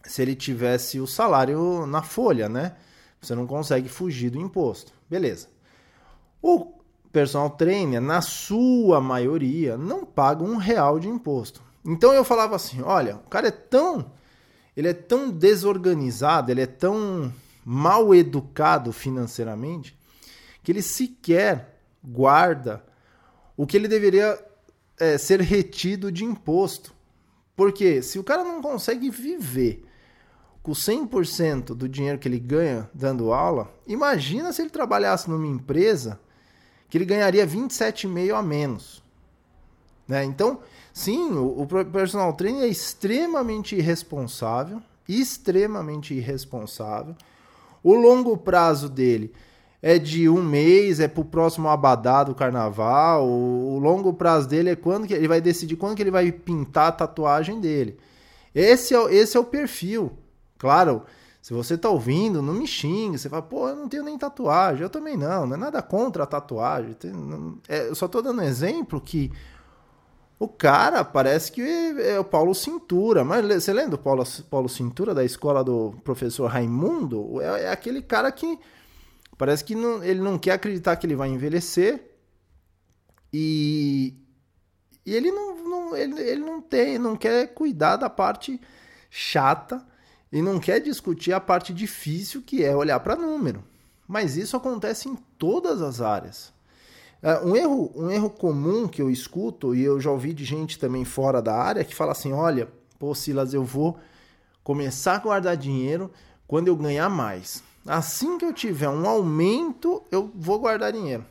se 0.03 0.21
ele 0.21 0.35
tivesse 0.35 0.99
o 0.99 1.07
salário 1.07 1.85
na 1.85 2.01
folha, 2.01 2.47
né? 2.47 2.75
Você 3.21 3.35
não 3.35 3.45
consegue 3.45 3.89
fugir 3.89 4.29
do 4.29 4.39
imposto. 4.39 4.93
Beleza. 5.09 5.49
O 6.41 6.74
personal 7.15 7.49
trainer, 7.49 8.01
na 8.01 8.19
sua 8.19 8.99
maioria, 8.99 9.77
não 9.77 10.03
paga 10.03 10.43
um 10.43 10.57
real 10.57 10.99
de 10.99 11.07
imposto. 11.07 11.63
Então 11.85 12.11
eu 12.11 12.25
falava 12.25 12.57
assim: 12.57 12.81
olha, 12.81 13.15
o 13.15 13.29
cara 13.29 13.47
é 13.47 13.51
tão. 13.51 14.11
Ele 14.75 14.89
é 14.89 14.93
tão 14.93 15.31
desorganizado, 15.31 16.51
ele 16.51 16.59
é 16.59 16.65
tão 16.65 17.33
mal 17.63 18.13
educado 18.13 18.91
financeiramente, 18.91 19.97
que 20.61 20.73
ele 20.73 20.81
sequer 20.81 21.79
guarda 22.03 22.83
o 23.55 23.65
que 23.65 23.77
ele 23.77 23.87
deveria 23.87 24.37
é, 24.99 25.17
ser 25.17 25.39
retido 25.39 26.11
de 26.11 26.25
imposto. 26.25 26.93
Porque 27.55 28.01
se 28.01 28.19
o 28.19 28.25
cara 28.25 28.43
não 28.43 28.61
consegue 28.61 29.09
viver 29.09 29.85
com 30.61 30.73
100% 30.73 31.67
do 31.67 31.87
dinheiro 31.87 32.19
que 32.19 32.27
ele 32.27 32.39
ganha 32.39 32.89
dando 32.93 33.31
aula, 33.31 33.73
imagina 33.87 34.51
se 34.51 34.61
ele 34.61 34.69
trabalhasse 34.69 35.29
numa 35.29 35.47
empresa 35.47 36.19
que 36.95 36.97
ele 36.99 37.05
ganharia 37.05 37.45
27,5 37.45 38.33
a 38.33 38.41
menos. 38.41 39.03
Né? 40.07 40.23
Então, 40.23 40.61
sim, 40.93 41.29
o, 41.33 41.63
o 41.63 41.67
personal 41.67 42.31
trainer 42.31 42.63
é 42.63 42.67
extremamente 42.67 43.75
irresponsável, 43.75 44.81
extremamente 45.05 46.13
irresponsável. 46.13 47.13
O 47.83 47.93
longo 47.93 48.37
prazo 48.37 48.87
dele 48.87 49.33
é 49.81 49.99
de 49.99 50.29
um 50.29 50.41
mês, 50.41 51.01
é 51.01 51.07
pro 51.09 51.25
próximo 51.25 51.67
abadá 51.67 52.23
do 52.23 52.33
carnaval. 52.33 53.27
O, 53.27 53.75
o 53.75 53.79
longo 53.79 54.13
prazo 54.13 54.47
dele 54.47 54.69
é 54.69 54.75
quando 54.77 55.05
que 55.05 55.13
ele 55.13 55.27
vai 55.27 55.41
decidir 55.41 55.75
quando 55.75 55.97
que 55.97 56.01
ele 56.01 56.11
vai 56.11 56.31
pintar 56.31 56.87
a 56.87 56.91
tatuagem 56.93 57.59
dele. 57.59 57.99
Esse 58.53 58.95
é, 58.95 59.13
esse 59.13 59.35
é 59.35 59.39
o 59.39 59.43
perfil. 59.43 60.13
Claro, 60.57 61.03
se 61.45 61.53
você 61.53 61.77
tá 61.77 61.87
ouvindo, 61.91 62.41
não 62.41 62.55
me 62.55 62.65
xingue. 62.65 63.19
Você 63.19 63.29
fala, 63.29 63.43
pô, 63.43 63.69
eu 63.69 63.75
não 63.75 63.87
tenho 63.87 64.03
nem 64.03 64.17
tatuagem. 64.17 64.81
Eu 64.81 64.89
também 64.89 65.15
não, 65.15 65.45
não 65.45 65.55
é 65.55 65.59
nada 65.59 65.79
contra 65.79 66.23
a 66.23 66.25
tatuagem. 66.25 66.97
É, 67.69 67.87
eu 67.87 67.93
só 67.93 68.07
tô 68.07 68.19
dando 68.19 68.41
um 68.41 68.43
exemplo 68.43 68.99
que 68.99 69.31
o 70.39 70.47
cara 70.47 71.05
parece 71.05 71.51
que 71.51 71.61
é 71.61 72.19
o 72.19 72.23
Paulo 72.23 72.55
Cintura. 72.55 73.23
Mas 73.23 73.45
você 73.45 73.71
lembra 73.71 73.91
do 73.91 73.99
Paulo, 73.99 74.23
Paulo 74.49 74.67
Cintura 74.67 75.13
da 75.13 75.23
escola 75.23 75.63
do 75.63 75.93
professor 76.03 76.47
Raimundo? 76.47 77.39
É, 77.39 77.65
é 77.65 77.69
aquele 77.69 78.01
cara 78.01 78.31
que 78.31 78.57
parece 79.37 79.63
que 79.63 79.75
não, 79.75 80.03
ele 80.03 80.21
não 80.21 80.39
quer 80.39 80.53
acreditar 80.53 80.95
que 80.95 81.05
ele 81.05 81.15
vai 81.15 81.29
envelhecer. 81.29 82.17
E, 83.31 84.15
e 85.05 85.13
ele 85.13 85.31
não, 85.31 85.63
não, 85.63 85.95
ele, 85.95 86.19
ele 86.19 86.41
não 86.41 86.59
tem, 86.59 86.97
não 86.97 87.15
quer 87.15 87.53
cuidar 87.53 87.97
da 87.97 88.09
parte 88.09 88.59
chata 89.11 89.85
e 90.35 90.41
não 90.41 90.59
quer 90.59 90.81
discutir 90.81 91.31
a 91.31 91.39
parte 91.39 91.73
difícil 91.73 92.41
que 92.41 92.61
é 92.61 92.75
olhar 92.75 92.99
para 92.99 93.15
número. 93.15 93.63
Mas 94.05 94.35
isso 94.35 94.57
acontece 94.57 95.07
em 95.07 95.15
todas 95.39 95.81
as 95.81 96.01
áreas. 96.01 96.51
É, 97.23 97.39
um 97.39 97.55
erro, 97.55 97.89
um 97.95 98.11
erro 98.11 98.29
comum 98.29 98.85
que 98.85 99.01
eu 99.01 99.09
escuto, 99.09 99.73
e 99.73 99.81
eu 99.81 99.97
já 99.97 100.11
ouvi 100.11 100.33
de 100.33 100.43
gente 100.43 100.77
também 100.77 101.05
fora 101.05 101.41
da 101.41 101.55
área, 101.55 101.85
que 101.85 101.95
fala 101.95 102.11
assim: 102.11 102.33
olha, 102.33 102.67
pô, 102.99 103.15
Silas, 103.15 103.53
eu 103.53 103.63
vou 103.63 103.97
começar 104.61 105.15
a 105.15 105.19
guardar 105.19 105.55
dinheiro 105.55 106.11
quando 106.45 106.67
eu 106.67 106.75
ganhar 106.75 107.09
mais. 107.09 107.63
Assim 107.87 108.37
que 108.37 108.43
eu 108.43 108.51
tiver 108.51 108.89
um 108.89 109.07
aumento, 109.07 110.03
eu 110.11 110.29
vou 110.35 110.59
guardar 110.59 110.91
dinheiro. 110.91 111.25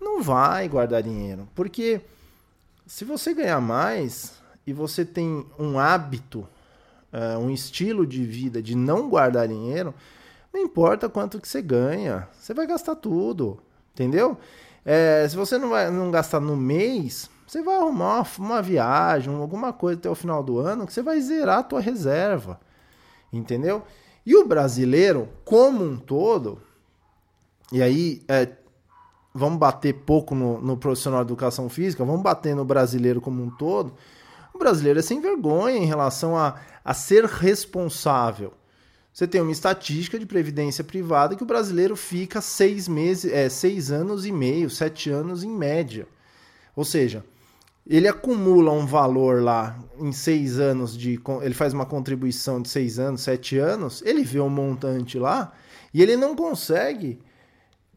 Não 0.00 0.20
vai 0.20 0.68
guardar 0.68 1.04
dinheiro, 1.04 1.48
porque 1.54 2.00
se 2.84 3.04
você 3.04 3.32
ganhar 3.32 3.60
mais 3.60 4.32
e 4.66 4.72
você 4.72 5.04
tem 5.04 5.46
um 5.56 5.78
hábito 5.78 6.48
uh, 7.14 7.38
um 7.38 7.50
estilo 7.50 8.04
de 8.04 8.24
vida 8.24 8.60
de 8.60 8.74
não 8.74 9.08
guardar 9.08 9.46
dinheiro, 9.46 9.94
não 10.52 10.60
importa 10.60 11.08
quanto 11.08 11.40
que 11.40 11.48
você 11.48 11.62
ganha, 11.62 12.28
você 12.32 12.52
vai 12.52 12.66
gastar 12.66 12.96
tudo, 12.96 13.58
entendeu? 13.92 14.36
É, 14.84 15.26
se 15.28 15.36
você 15.36 15.56
não 15.56 15.70
vai 15.70 15.90
não 15.90 16.10
gastar 16.10 16.40
no 16.40 16.56
mês, 16.56 17.30
você 17.46 17.62
vai 17.62 17.76
arrumar 17.76 18.20
uma, 18.20 18.26
uma, 18.38 18.62
viagem, 18.62 19.34
alguma 19.34 19.72
coisa 19.72 19.98
até 19.98 20.10
o 20.10 20.14
final 20.14 20.42
do 20.42 20.58
ano 20.58 20.86
que 20.86 20.92
você 20.92 21.02
vai 21.02 21.20
zerar 21.20 21.58
a 21.58 21.62
tua 21.62 21.80
reserva, 21.80 22.60
entendeu? 23.32 23.82
E 24.26 24.36
o 24.36 24.46
brasileiro, 24.46 25.28
como 25.44 25.84
um 25.84 25.96
todo, 25.96 26.60
e 27.72 27.82
aí 27.82 28.22
é, 28.28 28.48
vamos 29.32 29.58
bater 29.58 29.92
pouco 29.92 30.34
no, 30.34 30.60
no 30.60 30.76
profissional 30.76 31.24
de 31.24 31.32
educação 31.32 31.68
física, 31.68 32.04
vamos 32.04 32.22
bater 32.22 32.54
no 32.54 32.64
brasileiro 32.64 33.20
como 33.20 33.42
um 33.42 33.50
todo, 33.50 33.94
o 34.54 34.58
brasileiro 34.58 35.00
é 35.00 35.02
sem 35.02 35.20
vergonha 35.20 35.76
em 35.76 35.84
relação 35.84 36.36
a, 36.36 36.56
a 36.84 36.94
ser 36.94 37.24
responsável. 37.24 38.52
Você 39.12 39.26
tem 39.26 39.40
uma 39.40 39.52
estatística 39.52 40.18
de 40.18 40.26
previdência 40.26 40.82
privada 40.82 41.36
que 41.36 41.42
o 41.42 41.46
brasileiro 41.46 41.96
fica 41.96 42.40
seis 42.40 42.88
meses, 42.88 43.32
é, 43.32 43.48
seis 43.48 43.90
anos 43.90 44.26
e 44.26 44.32
meio, 44.32 44.70
sete 44.70 45.10
anos 45.10 45.44
em 45.44 45.50
média. 45.50 46.06
Ou 46.74 46.84
seja, 46.84 47.24
ele 47.86 48.08
acumula 48.08 48.72
um 48.72 48.86
valor 48.86 49.42
lá 49.42 49.78
em 49.98 50.10
seis 50.10 50.58
anos 50.58 50.96
de. 50.96 51.20
Ele 51.42 51.54
faz 51.54 51.72
uma 51.72 51.86
contribuição 51.86 52.60
de 52.60 52.68
seis 52.68 52.98
anos, 52.98 53.20
sete 53.20 53.58
anos, 53.58 54.02
ele 54.04 54.24
vê 54.24 54.40
um 54.40 54.48
montante 54.48 55.18
lá 55.18 55.52
e 55.92 56.02
ele 56.02 56.16
não 56.16 56.34
consegue 56.34 57.20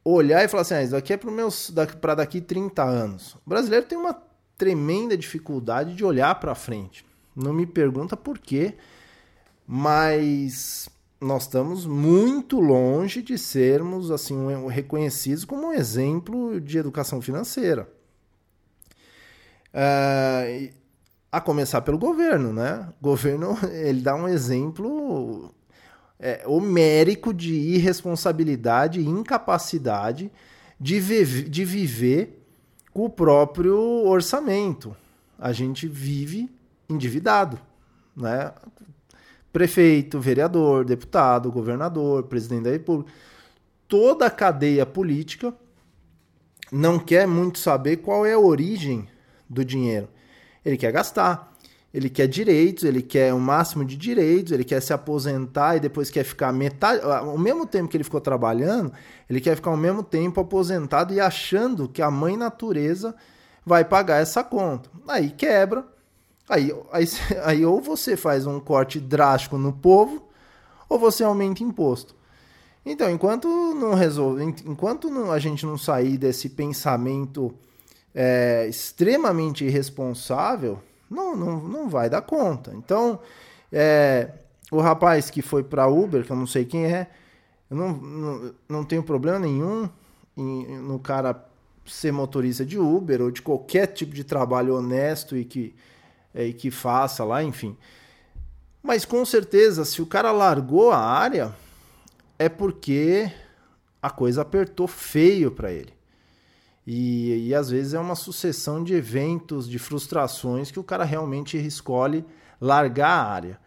olhar 0.03 0.43
e 0.43 0.47
falar 0.47 0.61
assim: 0.61 0.75
ah, 0.75 0.83
isso 0.83 0.91
daqui 0.91 1.13
é 1.13 1.95
para 1.95 2.15
daqui 2.15 2.41
30 2.41 2.83
anos. 2.83 3.35
O 3.45 3.49
brasileiro 3.49 3.85
tem 3.85 3.97
uma 3.97 4.13
tremenda 4.57 5.17
dificuldade 5.17 5.95
de 5.95 6.03
olhar 6.03 6.35
para 6.35 6.55
frente. 6.55 7.05
Não 7.35 7.53
me 7.53 7.65
pergunta 7.65 8.17
por 8.17 8.39
quê, 8.39 8.75
mas 9.65 10.89
nós 11.19 11.43
estamos 11.43 11.85
muito 11.85 12.59
longe 12.59 13.21
de 13.21 13.37
sermos 13.37 14.11
assim 14.11 14.35
reconhecidos 14.67 15.45
como 15.45 15.67
um 15.67 15.73
exemplo 15.73 16.59
de 16.59 16.77
educação 16.77 17.21
financeira. 17.21 17.87
Uh, 19.73 20.73
a 21.31 21.41
começar 21.41 21.81
pelo 21.81 21.97
governo, 21.97 22.53
né? 22.53 22.89
O 22.99 23.03
governo 23.03 23.57
ele 23.71 24.01
dá 24.01 24.15
um 24.15 24.27
exemplo 24.27 25.53
é, 26.19 26.43
homérico 26.47 27.33
de 27.33 27.53
irresponsabilidade 27.53 28.99
e 28.99 29.05
incapacidade 29.05 30.31
de, 30.79 30.99
vive, 30.99 31.43
de 31.43 31.65
viver 31.65 32.46
o 33.05 33.09
próprio 33.09 33.77
orçamento. 34.05 34.95
A 35.37 35.51
gente 35.51 35.87
vive 35.87 36.49
endividado, 36.89 37.59
né? 38.15 38.51
Prefeito, 39.51 40.19
vereador, 40.19 40.85
deputado, 40.85 41.51
governador, 41.51 42.23
presidente 42.23 42.63
da 42.63 42.71
República, 42.71 43.11
toda 43.87 44.25
a 44.25 44.31
cadeia 44.31 44.85
política 44.85 45.53
não 46.71 46.99
quer 46.99 47.27
muito 47.27 47.59
saber 47.59 47.97
qual 47.97 48.25
é 48.25 48.33
a 48.33 48.39
origem 48.39 49.07
do 49.49 49.63
dinheiro. 49.63 50.09
Ele 50.63 50.77
quer 50.77 50.91
gastar, 50.91 51.55
ele 51.93 52.09
quer 52.09 52.27
direitos, 52.27 52.83
ele 52.83 53.01
quer 53.01 53.33
o 53.33 53.39
máximo 53.39 53.85
de 53.85 53.95
direitos, 53.95 54.51
ele 54.51 54.63
quer 54.63 54.81
se 54.81 54.93
aposentar 54.93 55.77
e 55.77 55.79
depois 55.79 56.09
quer 56.09 56.23
ficar 56.23 56.51
metade, 56.51 57.01
ao 57.01 57.37
mesmo 57.37 57.65
tempo 57.65 57.87
que 57.89 57.95
ele 57.97 58.03
ficou 58.03 58.19
trabalhando, 58.19 58.91
ele 59.29 59.39
quer 59.39 59.55
ficar 59.55 59.71
ao 59.71 59.77
mesmo 59.77 60.03
tempo 60.03 60.39
aposentado 60.39 61.13
e 61.13 61.19
achando 61.19 61.87
que 61.87 62.01
a 62.01 62.11
mãe 62.11 62.35
natureza 62.35 63.15
vai 63.65 63.83
pagar 63.85 64.21
essa 64.21 64.43
conta. 64.43 64.89
Aí 65.07 65.29
quebra. 65.31 65.85
Aí, 66.49 66.73
aí, 66.91 67.05
aí 67.43 67.65
ou 67.65 67.81
você 67.81 68.15
faz 68.15 68.45
um 68.45 68.59
corte 68.59 68.99
drástico 68.99 69.57
no 69.57 69.73
povo, 69.73 70.27
ou 70.89 70.99
você 70.99 71.23
aumenta 71.23 71.63
imposto. 71.63 72.15
Então, 72.85 73.09
enquanto 73.11 73.47
não 73.73 73.93
resolve, 73.93 74.43
enquanto 74.65 75.09
não, 75.09 75.29
a 75.29 75.39
gente 75.39 75.65
não 75.65 75.77
sair 75.77 76.17
desse 76.17 76.47
pensamento 76.47 77.53
é, 78.15 78.65
extremamente 78.69 79.65
irresponsável, 79.65 80.79
não, 81.09 81.35
não, 81.35 81.61
não 81.61 81.89
vai 81.89 82.09
dar 82.09 82.21
conta. 82.21 82.73
Então, 82.75 83.19
é, 83.71 84.29
o 84.71 84.79
rapaz 84.79 85.29
que 85.29 85.41
foi 85.41 85.63
para 85.63 85.87
Uber, 85.87 86.25
que 86.25 86.31
eu 86.31 86.35
não 86.35 86.47
sei 86.47 86.65
quem 86.65 86.85
é, 86.85 87.07
eu 87.69 87.77
não, 87.77 87.93
não, 87.93 88.55
não 88.67 88.83
tenho 88.83 89.03
problema 89.03 89.39
nenhum 89.39 89.89
em, 90.35 90.77
no 90.77 90.99
cara 90.99 91.45
ser 91.85 92.11
motorista 92.11 92.65
de 92.65 92.77
Uber 92.77 93.21
ou 93.21 93.31
de 93.31 93.41
qualquer 93.41 93.87
tipo 93.87 94.13
de 94.13 94.23
trabalho 94.23 94.75
honesto 94.75 95.37
e 95.37 95.45
que, 95.45 95.73
é, 96.33 96.45
e 96.45 96.53
que 96.53 96.69
faça 96.69 97.23
lá, 97.23 97.43
enfim. 97.43 97.77
Mas 98.83 99.05
com 99.05 99.23
certeza, 99.25 99.83
se 99.85 100.01
o 100.01 100.05
cara 100.05 100.31
largou 100.31 100.91
a 100.91 100.99
área, 100.99 101.53
é 102.37 102.47
porque 102.47 103.31
a 104.01 104.09
coisa 104.09 104.41
apertou 104.41 104.87
feio 104.87 105.51
para 105.51 105.71
ele. 105.71 105.96
E, 106.89 107.49
e 107.49 107.53
às 107.53 107.69
vezes 107.69 107.93
é 107.93 107.99
uma 107.99 108.15
sucessão 108.15 108.81
de 108.81 108.93
eventos, 108.93 109.67
de 109.67 109.77
frustrações 109.77 110.71
que 110.71 110.79
o 110.79 110.83
cara 110.83 111.03
realmente 111.03 111.57
escolhe 111.57 112.23
largar 112.61 113.09
a 113.09 113.29
área. 113.29 113.59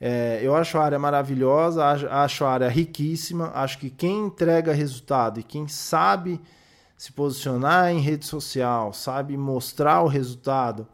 É, 0.00 0.38
eu 0.40 0.54
acho 0.54 0.78
a 0.78 0.84
área 0.84 0.98
maravilhosa, 0.98 1.84
acho 1.84 2.44
a 2.44 2.50
área 2.50 2.68
riquíssima. 2.68 3.50
Acho 3.54 3.78
que 3.78 3.90
quem 3.90 4.26
entrega 4.26 4.72
resultado 4.72 5.40
e 5.40 5.42
quem 5.42 5.66
sabe 5.66 6.40
se 6.96 7.10
posicionar 7.10 7.90
em 7.90 7.98
rede 7.98 8.24
social, 8.24 8.92
sabe 8.92 9.36
mostrar 9.36 10.02
o 10.02 10.06
resultado, 10.06 10.86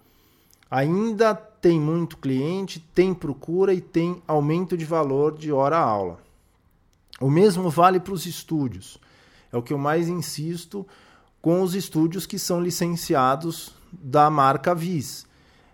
ainda 0.71 1.35
tem 1.35 1.79
muito 1.79 2.17
cliente, 2.17 2.81
tem 2.95 3.13
procura 3.13 3.75
e 3.75 3.83
tem 3.83 4.23
aumento 4.27 4.79
de 4.79 4.87
valor 4.87 5.37
de 5.37 5.53
hora 5.53 5.77
aula. 5.77 6.19
O 7.21 7.29
mesmo 7.29 7.69
vale 7.69 8.01
para 8.01 8.15
os 8.15 8.25
estúdios. 8.25 8.99
É 9.53 9.59
o 9.59 9.63
que 9.63 9.75
eu 9.75 9.79
mais 9.79 10.09
insisto 10.09 10.87
com 11.41 11.63
os 11.63 11.75
estúdios 11.75 12.27
que 12.27 12.39
são 12.39 12.61
licenciados 12.61 13.73
da 13.93 14.31
marca 14.31 14.75
Viz. 14.75 15.27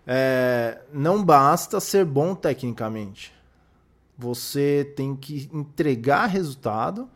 É, 0.05 0.79
não 0.93 1.23
basta 1.23 1.79
ser 1.79 2.05
bom 2.05 2.33
tecnicamente. 2.33 3.33
Você 4.17 4.93
tem 4.95 5.15
que 5.15 5.49
entregar 5.53 6.27
resultado, 6.27 7.09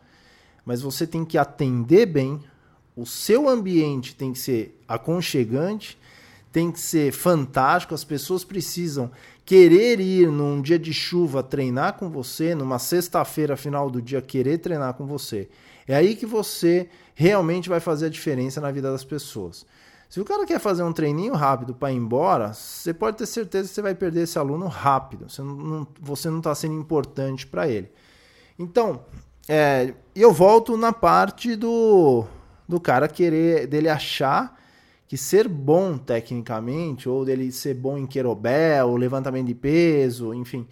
mas 0.64 0.82
você 0.82 1.06
tem 1.06 1.24
que 1.24 1.38
atender 1.38 2.06
bem, 2.06 2.40
o 2.94 3.06
seu 3.06 3.48
ambiente 3.48 4.14
tem 4.14 4.32
que 4.32 4.38
ser 4.38 4.78
aconchegante, 4.86 5.98
tem 6.52 6.70
que 6.70 6.78
ser 6.78 7.10
fantástico, 7.12 7.94
as 7.94 8.04
pessoas 8.04 8.44
precisam 8.44 9.10
querer 9.44 9.98
ir 9.98 10.30
num 10.30 10.60
dia 10.60 10.78
de 10.78 10.92
chuva 10.92 11.42
treinar 11.42 11.94
com 11.94 12.10
você, 12.10 12.54
numa 12.54 12.78
sexta-feira 12.78 13.56
final 13.56 13.90
do 13.90 14.00
dia 14.00 14.20
querer 14.20 14.58
treinar 14.58 14.94
com 14.94 15.06
você. 15.06 15.48
É 15.86 15.94
aí 15.94 16.14
que 16.14 16.26
você 16.26 16.88
realmente 17.14 17.68
vai 17.68 17.80
fazer 17.80 18.06
a 18.06 18.10
diferença 18.10 18.60
na 18.60 18.70
vida 18.70 18.90
das 18.90 19.04
pessoas. 19.04 19.66
Se 20.08 20.20
o 20.20 20.24
cara 20.24 20.44
quer 20.44 20.60
fazer 20.60 20.82
um 20.82 20.92
treininho 20.92 21.34
rápido 21.34 21.74
para 21.74 21.90
ir 21.90 21.96
embora, 21.96 22.52
você 22.52 22.92
pode 22.92 23.16
ter 23.16 23.26
certeza 23.26 23.68
que 23.68 23.74
você 23.74 23.82
vai 23.82 23.94
perder 23.94 24.22
esse 24.22 24.38
aluno 24.38 24.66
rápido. 24.66 25.26
Você 25.28 25.42
não 25.42 26.38
está 26.38 26.50
tá 26.50 26.54
sendo 26.54 26.74
importante 26.74 27.46
para 27.46 27.66
ele. 27.66 27.90
Então, 28.58 29.04
é, 29.48 29.94
eu 30.14 30.32
volto 30.32 30.76
na 30.76 30.92
parte 30.92 31.56
do 31.56 32.26
do 32.68 32.80
cara 32.80 33.06
querer, 33.06 33.66
dele 33.66 33.88
achar 33.88 34.58
que 35.06 35.16
ser 35.16 35.46
bom 35.46 35.98
tecnicamente, 35.98 37.08
ou 37.08 37.24
dele 37.24 37.52
ser 37.52 37.74
bom 37.74 37.98
em 37.98 38.06
querobel, 38.06 38.96
levantamento 38.96 39.46
de 39.46 39.54
peso, 39.54 40.32
enfim, 40.32 40.66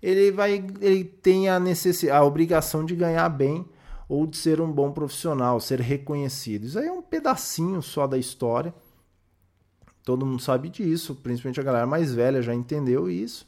ele 0.00 0.30
vai, 0.30 0.64
ele 0.80 1.04
tem 1.04 1.48
a 1.48 1.58
necessidade, 1.58 2.16
a 2.16 2.24
obrigação 2.24 2.84
de 2.84 2.94
ganhar 2.94 3.28
bem 3.28 3.66
ou 4.10 4.26
de 4.26 4.36
ser 4.36 4.60
um 4.60 4.72
bom 4.72 4.90
profissional, 4.90 5.60
ser 5.60 5.80
reconhecido. 5.80 6.64
Isso 6.64 6.76
aí 6.80 6.88
é 6.88 6.92
um 6.92 7.00
pedacinho 7.00 7.80
só 7.80 8.08
da 8.08 8.18
história. 8.18 8.74
Todo 10.04 10.26
mundo 10.26 10.42
sabe 10.42 10.68
disso, 10.68 11.14
principalmente 11.14 11.60
a 11.60 11.62
galera 11.62 11.86
mais 11.86 12.12
velha 12.12 12.42
já 12.42 12.52
entendeu 12.52 13.08
isso. 13.08 13.46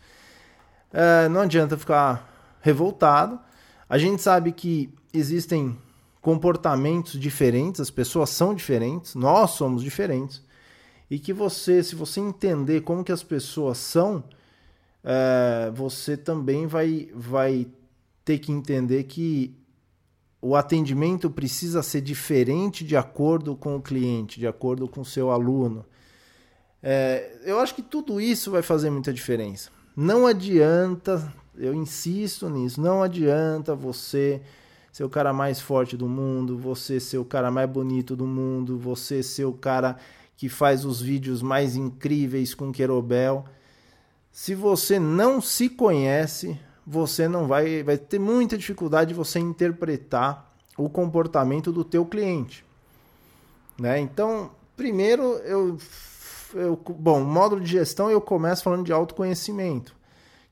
É, 0.93 1.29
não 1.29 1.41
adianta 1.41 1.77
ficar 1.77 2.57
revoltado. 2.61 3.41
A 3.89 3.99
gente 3.99 4.23
sabe 4.23 4.53
que 4.53 4.95
existem 5.13 5.77
comportamentos 6.21 7.19
diferentes, 7.19 7.81
as 7.81 7.91
pessoas 7.91 8.31
são 8.31 8.55
diferentes, 8.55 9.17
nós 9.17 9.51
somos 9.51 9.83
diferentes, 9.83 10.41
e 11.11 11.19
que 11.19 11.33
você, 11.33 11.83
se 11.83 11.97
você 11.97 12.21
entender 12.21 12.83
como 12.83 13.03
que 13.03 13.11
as 13.11 13.25
pessoas 13.25 13.79
são, 13.79 14.23
é, 15.03 15.73
você 15.75 16.17
também 16.17 16.69
vai, 16.69 17.11
vai 17.13 17.67
ter 18.25 18.39
que 18.39 18.53
entender 18.53 19.03
que 19.03 19.61
o 20.45 20.57
atendimento 20.57 21.31
precisa 21.31 21.85
ser 21.85 22.01
diferente 22.01 22.85
de 22.85 22.97
acordo 22.97 23.55
com 23.55 23.77
o 23.77 23.81
cliente, 23.81 24.41
de 24.41 24.47
acordo 24.49 24.89
com 24.89 25.03
o 25.03 25.05
seu 25.05 25.31
aluno. 25.31 25.87
É, 26.83 27.39
eu 27.45 27.61
acho 27.61 27.77
que 27.77 27.83
tudo 27.83 28.21
isso 28.21 28.51
vai 28.51 28.61
fazer 28.61 28.91
muita 28.91 29.13
diferença. 29.13 29.71
Não 29.97 30.27
adianta, 30.27 31.33
eu 31.57 31.73
insisto 31.73 32.51
nisso, 32.51 32.81
não 32.81 33.05
adianta 33.05 33.73
você 33.73 34.43
ser 34.91 35.05
o 35.05 35.09
cara 35.09 35.33
mais 35.33 35.61
forte 35.61 35.97
do 35.97 36.09
mundo, 36.09 36.59
você 36.59 36.99
ser 36.99 37.19
o 37.19 37.25
cara 37.25 37.49
mais 37.49 37.71
bonito 37.71 38.17
do 38.17 38.27
mundo, 38.27 38.77
você 38.77 39.23
ser 39.23 39.45
o 39.45 39.53
cara 39.53 39.97
que 40.37 40.49
faz 40.49 40.85
os 40.85 41.01
vídeos 41.01 41.41
mais 41.41 41.77
incríveis 41.77 42.53
com 42.53 42.73
Querobel. 42.73 43.45
Se 44.33 44.57
você 44.57 44.99
não 44.99 45.41
se 45.41 45.69
conhece, 45.69 46.59
você 46.87 47.29
não 47.29 47.47
vai 47.47 47.83
vai 47.83 47.97
ter 47.97 48.19
muita 48.19 48.59
dificuldade 48.59 49.09
de 49.09 49.15
você 49.15 49.39
interpretar 49.39 50.53
o 50.77 50.89
comportamento 50.89 51.71
do 51.73 51.85
teu 51.85 52.05
cliente, 52.05 52.65
né? 53.79 54.01
Então, 54.01 54.51
primeiro 54.77 55.23
eu, 55.45 55.79
eu 56.55 56.77
bom, 56.77 57.21
módulo 57.23 57.61
de 57.61 57.71
gestão 57.71 58.11
eu 58.11 58.21
começo 58.21 58.63
falando 58.63 58.85
de 58.85 58.93
autoconhecimento, 58.93 59.95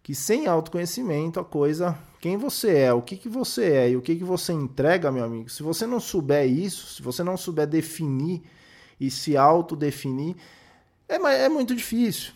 que 0.02 0.14
sem 0.14 0.46
autoconhecimento 0.46 1.40
a 1.40 1.44
coisa 1.44 1.96
quem 2.20 2.36
você 2.36 2.76
é, 2.76 2.92
o 2.92 3.00
que, 3.00 3.16
que 3.16 3.28
você 3.28 3.72
é 3.72 3.90
e 3.90 3.96
o 3.96 4.02
que, 4.02 4.14
que 4.14 4.24
você 4.24 4.52
entrega, 4.52 5.10
meu 5.10 5.24
amigo. 5.24 5.48
Se 5.48 5.62
você 5.62 5.86
não 5.86 5.98
souber 5.98 6.46
isso, 6.46 6.94
se 6.94 7.02
você 7.02 7.22
não 7.24 7.36
souber 7.36 7.66
definir 7.66 8.42
e 9.00 9.10
se 9.10 9.38
autodefinir, 9.38 10.36
é, 11.08 11.14
é 11.14 11.48
muito 11.48 11.74
difícil. 11.74 12.32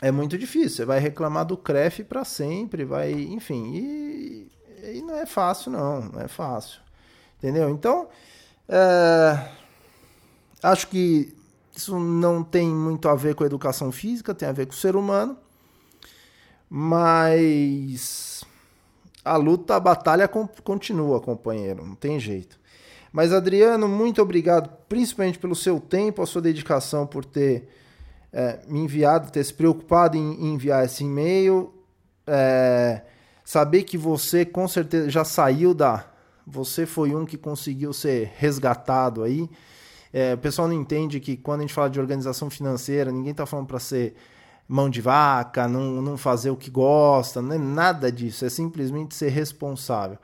É 0.00 0.10
muito 0.10 0.38
difícil. 0.38 0.70
Você 0.70 0.84
vai 0.84 0.98
reclamar 0.98 1.44
do 1.44 1.56
CREF 1.56 2.04
para 2.04 2.24
sempre, 2.24 2.84
vai, 2.84 3.12
enfim, 3.12 3.72
e, 3.74 4.52
e, 4.94 5.02
não 5.02 5.14
é 5.16 5.26
fácil, 5.26 5.70
não, 5.70 6.00
não 6.02 6.20
é 6.20 6.28
fácil. 6.28 6.80
Entendeu? 7.38 7.68
Então, 7.70 8.08
é, 8.68 9.48
acho 10.62 10.88
que 10.88 11.34
isso 11.74 11.98
não 11.98 12.42
tem 12.42 12.68
muito 12.68 13.08
a 13.08 13.14
ver 13.14 13.34
com 13.34 13.44
a 13.44 13.46
educação 13.46 13.92
física, 13.92 14.34
tem 14.34 14.48
a 14.48 14.52
ver 14.52 14.66
com 14.66 14.72
o 14.72 14.76
ser 14.76 14.96
humano, 14.96 15.36
mas 16.68 18.44
a 19.24 19.36
luta, 19.36 19.76
a 19.76 19.80
batalha 19.80 20.28
continua, 20.28 21.20
companheiro, 21.20 21.84
não 21.84 21.94
tem 21.94 22.18
jeito. 22.18 22.58
Mas 23.12 23.32
Adriano, 23.32 23.88
muito 23.88 24.22
obrigado, 24.22 24.70
principalmente 24.88 25.38
pelo 25.38 25.54
seu 25.54 25.80
tempo, 25.80 26.22
a 26.22 26.26
sua 26.26 26.40
dedicação, 26.40 27.06
por 27.06 27.24
ter 27.24 27.68
é, 28.32 28.60
me 28.68 28.80
enviado, 28.80 29.30
ter 29.30 29.44
se 29.44 29.52
preocupado 29.52 30.16
em, 30.16 30.52
enviar 30.52 30.84
esse 30.84 31.04
e-mail. 31.04 31.74
É, 32.26 33.02
saber 33.44 33.82
que 33.82 33.98
você 33.98 34.44
com 34.44 34.66
certeza 34.68 35.10
já 35.10 35.24
saiu 35.24 35.74
da. 35.74 36.04
Você 36.46 36.86
foi 36.86 37.14
um 37.14 37.24
que 37.24 37.36
conseguiu 37.36 37.92
ser 37.92 38.32
resgatado 38.36 39.22
aí. 39.22 39.48
É, 40.12 40.34
o 40.34 40.38
pessoal 40.38 40.66
não 40.66 40.74
entende 40.74 41.20
que 41.20 41.36
quando 41.36 41.60
a 41.60 41.62
gente 41.62 41.74
fala 41.74 41.88
de 41.88 42.00
organização 42.00 42.50
financeira, 42.50 43.12
ninguém 43.12 43.30
está 43.30 43.46
falando 43.46 43.66
para 43.66 43.78
ser 43.78 44.14
mão 44.66 44.88
de 44.88 45.00
vaca, 45.00 45.66
não, 45.66 46.00
não 46.00 46.16
fazer 46.16 46.50
o 46.50 46.56
que 46.56 46.70
gosta, 46.70 47.42
não 47.42 47.54
é 47.54 47.58
nada 47.58 48.10
disso, 48.10 48.44
é 48.44 48.48
simplesmente 48.48 49.14
ser 49.14 49.28
responsável. 49.28 50.16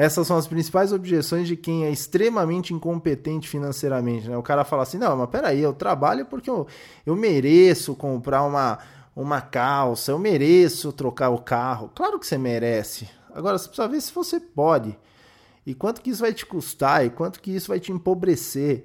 Essas 0.00 0.28
são 0.28 0.36
as 0.36 0.46
principais 0.46 0.92
objeções 0.92 1.48
de 1.48 1.56
quem 1.56 1.84
é 1.84 1.90
extremamente 1.90 2.72
incompetente 2.72 3.48
financeiramente. 3.48 4.28
Né? 4.28 4.36
O 4.36 4.42
cara 4.44 4.64
fala 4.64 4.84
assim: 4.84 4.96
não, 4.96 5.16
mas 5.16 5.28
peraí, 5.28 5.58
eu 5.58 5.72
trabalho 5.72 6.24
porque 6.24 6.48
eu, 6.48 6.68
eu 7.04 7.16
mereço 7.16 7.96
comprar 7.96 8.44
uma, 8.44 8.78
uma 9.16 9.40
calça, 9.40 10.12
eu 10.12 10.18
mereço 10.20 10.92
trocar 10.92 11.30
o 11.30 11.38
carro. 11.38 11.90
Claro 11.96 12.16
que 12.20 12.28
você 12.28 12.38
merece. 12.38 13.10
Agora 13.34 13.58
você 13.58 13.66
precisa 13.66 13.88
ver 13.88 14.00
se 14.00 14.12
você 14.12 14.38
pode. 14.38 14.96
E 15.66 15.74
quanto 15.74 16.00
que 16.00 16.10
isso 16.10 16.20
vai 16.20 16.32
te 16.32 16.46
custar, 16.46 17.04
e 17.04 17.10
quanto 17.10 17.40
que 17.40 17.50
isso 17.50 17.66
vai 17.66 17.80
te 17.80 17.90
empobrecer. 17.90 18.84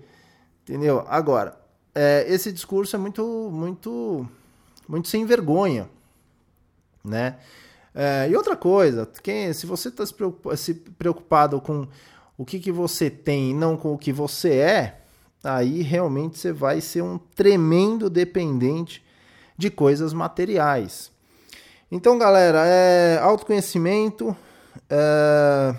Entendeu? 0.63 1.06
Agora, 1.08 1.56
é, 1.93 2.26
esse 2.28 2.52
discurso 2.52 2.95
é 2.95 2.99
muito, 2.99 3.52
muito 3.54 4.28
muito 4.88 5.08
sem 5.08 5.28
vergonha, 5.28 5.88
né? 7.04 7.38
É, 7.95 8.27
e 8.29 8.36
outra 8.36 8.56
coisa, 8.56 9.08
quem, 9.21 9.53
se 9.53 9.65
você 9.65 9.89
está 9.89 10.03
se, 10.06 10.73
preocupado 10.73 11.62
com 11.62 11.88
o 12.38 12.43
que, 12.43 12.60
que 12.60 12.71
você 12.71 13.10
tem 13.10 13.51
e 13.51 13.53
não 13.53 13.77
com 13.77 13.93
o 13.93 13.97
que 13.97 14.12
você 14.12 14.56
é, 14.56 15.01
aí 15.43 15.82
realmente 15.82 16.39
você 16.39 16.51
vai 16.51 16.82
ser 16.82 17.03
um 17.03 17.17
tremendo 17.17 18.10
dependente 18.10 19.03
de 19.58 19.69
coisas 19.69 20.13
materiais. 20.13 21.12
Então, 21.91 22.17
galera, 22.17 22.65
é 22.65 23.19
autoconhecimento. 23.19 24.36
É, 24.89 25.75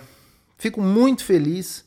fico 0.57 0.81
muito 0.81 1.25
feliz 1.25 1.83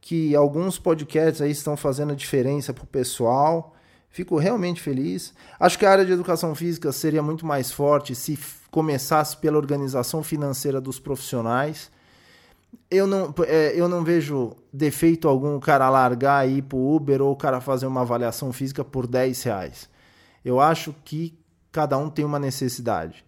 que 0.00 0.34
alguns 0.34 0.78
podcasts 0.78 1.42
aí 1.42 1.50
estão 1.50 1.76
fazendo 1.76 2.12
a 2.12 2.16
diferença 2.16 2.72
para 2.72 2.84
o 2.84 2.86
pessoal. 2.86 3.74
Fico 4.08 4.38
realmente 4.38 4.80
feliz. 4.80 5.34
Acho 5.58 5.78
que 5.78 5.84
a 5.84 5.90
área 5.90 6.06
de 6.06 6.12
educação 6.12 6.54
física 6.54 6.90
seria 6.92 7.22
muito 7.22 7.44
mais 7.44 7.70
forte 7.70 8.14
se 8.14 8.38
começasse 8.74 9.36
pela 9.36 9.56
organização 9.56 10.20
financeira 10.20 10.80
dos 10.80 10.98
profissionais. 10.98 11.92
Eu 12.90 13.06
não, 13.06 13.32
é, 13.46 13.72
eu 13.76 13.88
não 13.88 14.02
vejo 14.02 14.56
defeito 14.72 15.28
algum 15.28 15.54
o 15.54 15.60
cara 15.60 15.88
largar 15.88 16.48
e 16.48 16.58
ir 16.58 16.62
para 16.62 16.76
o 16.76 16.96
Uber 16.96 17.22
ou 17.22 17.30
o 17.30 17.36
cara 17.36 17.60
fazer 17.60 17.86
uma 17.86 18.00
avaliação 18.00 18.52
física 18.52 18.84
por 18.84 19.06
10 19.06 19.44
reais. 19.44 19.88
Eu 20.44 20.60
acho 20.60 20.92
que 21.04 21.38
cada 21.70 21.96
um 21.96 22.10
tem 22.10 22.24
uma 22.24 22.40
necessidade. 22.40 23.24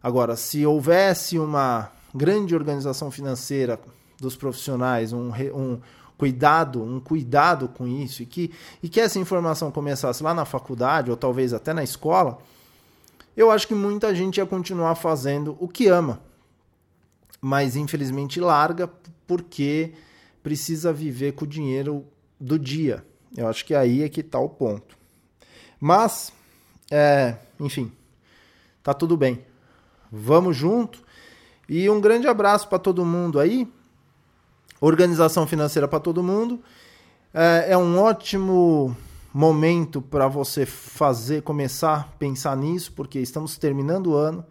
Agora, 0.00 0.36
se 0.36 0.64
houvesse 0.64 1.36
uma 1.36 1.90
grande 2.14 2.54
organização 2.54 3.10
financeira 3.10 3.80
dos 4.20 4.36
profissionais, 4.36 5.12
um, 5.12 5.32
um, 5.52 5.80
cuidado, 6.16 6.80
um 6.80 7.00
cuidado 7.00 7.66
com 7.70 7.88
isso, 7.88 8.22
e 8.22 8.26
que, 8.26 8.52
e 8.80 8.88
que 8.88 9.00
essa 9.00 9.18
informação 9.18 9.72
começasse 9.72 10.22
lá 10.22 10.32
na 10.32 10.44
faculdade, 10.44 11.10
ou 11.10 11.16
talvez 11.16 11.52
até 11.52 11.74
na 11.74 11.82
escola, 11.82 12.38
eu 13.36 13.50
acho 13.50 13.68
que 13.68 13.74
muita 13.74 14.14
gente 14.14 14.38
ia 14.38 14.46
continuar 14.46 14.94
fazendo 14.94 15.56
o 15.60 15.68
que 15.68 15.86
ama, 15.88 16.20
mas 17.40 17.76
infelizmente 17.76 18.40
larga 18.40 18.90
porque 19.26 19.92
precisa 20.42 20.92
viver 20.92 21.32
com 21.32 21.44
o 21.44 21.48
dinheiro 21.48 22.06
do 22.40 22.58
dia. 22.58 23.04
Eu 23.36 23.48
acho 23.48 23.64
que 23.64 23.74
aí 23.74 24.02
é 24.02 24.08
que 24.08 24.20
está 24.20 24.38
o 24.38 24.48
ponto. 24.48 24.96
Mas, 25.78 26.32
é, 26.90 27.36
enfim, 27.60 27.92
tá 28.82 28.94
tudo 28.94 29.16
bem. 29.16 29.44
Vamos 30.10 30.56
junto. 30.56 31.04
E 31.68 31.90
um 31.90 32.00
grande 32.00 32.28
abraço 32.28 32.68
para 32.68 32.78
todo 32.78 33.04
mundo 33.04 33.40
aí. 33.40 33.70
Organização 34.80 35.46
financeira 35.46 35.88
para 35.88 36.00
todo 36.00 36.22
mundo. 36.22 36.62
É, 37.34 37.72
é 37.72 37.76
um 37.76 37.98
ótimo 37.98 38.96
momento 39.36 40.00
para 40.00 40.26
você 40.28 40.64
fazer, 40.64 41.42
começar 41.42 41.94
a 41.94 42.04
pensar 42.18 42.56
nisso, 42.56 42.90
porque 42.92 43.18
estamos 43.18 43.58
terminando 43.58 44.06
o 44.06 44.14
ano. 44.14 44.42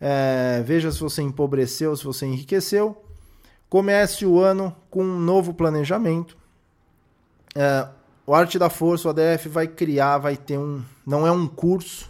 É, 0.00 0.62
veja 0.64 0.92
se 0.92 1.00
você 1.00 1.22
empobreceu, 1.22 1.96
se 1.96 2.04
você 2.04 2.24
enriqueceu. 2.24 3.02
Comece 3.68 4.24
o 4.24 4.38
ano 4.38 4.74
com 4.88 5.02
um 5.02 5.18
novo 5.18 5.52
planejamento. 5.52 6.38
É, 7.52 7.88
o 8.24 8.32
Arte 8.32 8.60
da 8.60 8.70
Força, 8.70 9.08
o 9.08 9.10
ADF, 9.10 9.48
vai 9.48 9.66
criar, 9.66 10.18
vai 10.18 10.36
ter 10.36 10.56
um. 10.56 10.84
Não 11.04 11.26
é 11.26 11.32
um 11.32 11.48
curso 11.48 12.08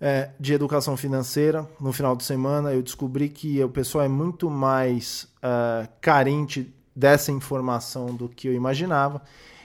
é, 0.00 0.30
de 0.40 0.54
educação 0.54 0.96
financeira. 0.96 1.68
No 1.78 1.92
final 1.92 2.16
de 2.16 2.24
semana, 2.24 2.72
eu 2.72 2.82
descobri 2.82 3.28
que 3.28 3.62
o 3.62 3.68
pessoal 3.68 4.04
é 4.04 4.08
muito 4.08 4.48
mais 4.48 5.28
uh, 5.44 5.86
carente 6.00 6.74
dessa 6.96 7.30
informação 7.30 8.06
do 8.14 8.30
que 8.30 8.48
eu 8.48 8.54
imaginava. 8.54 9.20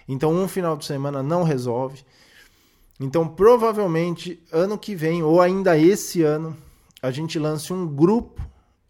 Então, 0.07 0.31
um 0.31 0.47
final 0.47 0.77
de 0.77 0.85
semana 0.85 1.23
não 1.23 1.43
resolve. 1.43 2.03
Então, 2.99 3.27
provavelmente, 3.27 4.41
ano 4.51 4.77
que 4.77 4.95
vem, 4.95 5.23
ou 5.23 5.41
ainda 5.41 5.77
esse 5.77 6.21
ano, 6.21 6.55
a 7.01 7.11
gente 7.11 7.37
lance 7.37 7.73
um 7.73 7.85
grupo 7.87 8.41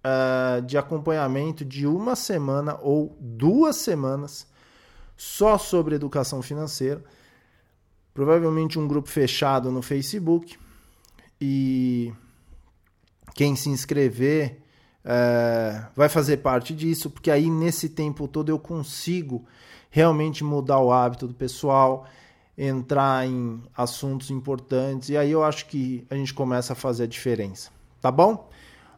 uh, 0.06 0.62
de 0.62 0.78
acompanhamento 0.78 1.65
de 1.65 1.88
uma 1.88 2.15
semana 2.15 2.78
ou 2.82 3.17
duas 3.19 3.78
semanas 3.78 4.47
só 5.17 5.58
sobre 5.58 5.95
educação 5.95 6.41
financeira. 6.41 7.04
Provavelmente 8.13 8.78
um 8.78 8.88
grupo 8.88 9.10
fechado 9.10 9.71
no 9.71 9.82
Facebook. 9.82 10.58
E 11.39 12.13
quem 13.34 13.56
se 13.56 13.69
inscrever 13.69 14.62
uh, 15.04 15.88
vai 15.95 16.08
fazer 16.08 16.38
parte 16.38 16.73
disso, 16.73 17.10
porque 17.10 17.30
aí 17.30 17.49
nesse 17.49 17.89
tempo 17.89 18.28
todo 18.28 18.49
eu 18.49 18.60
consigo 18.60 19.45
realmente 19.95 20.43
mudar 20.43 20.79
o 20.79 20.91
hábito 20.91 21.25
do 21.25 21.34
pessoal, 21.34 22.05
entrar 22.58 23.25
em 23.25 23.63
assuntos 23.73 24.29
importantes 24.29 25.08
e 25.08 25.15
aí 25.15 25.31
eu 25.31 25.41
acho 25.41 25.67
que 25.67 26.05
a 26.10 26.15
gente 26.15 26.34
começa 26.34 26.73
a 26.73 26.75
fazer 26.75 27.03
a 27.03 27.08
diferença. 27.08 27.71
Tá 28.01 28.12
bom? 28.12 28.49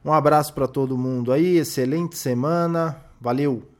Um 0.03 0.11
abraço 0.11 0.55
para 0.55 0.67
todo 0.67 0.97
mundo 0.97 1.31
aí, 1.31 1.57
excelente 1.57 2.17
semana, 2.17 2.99
valeu! 3.21 3.76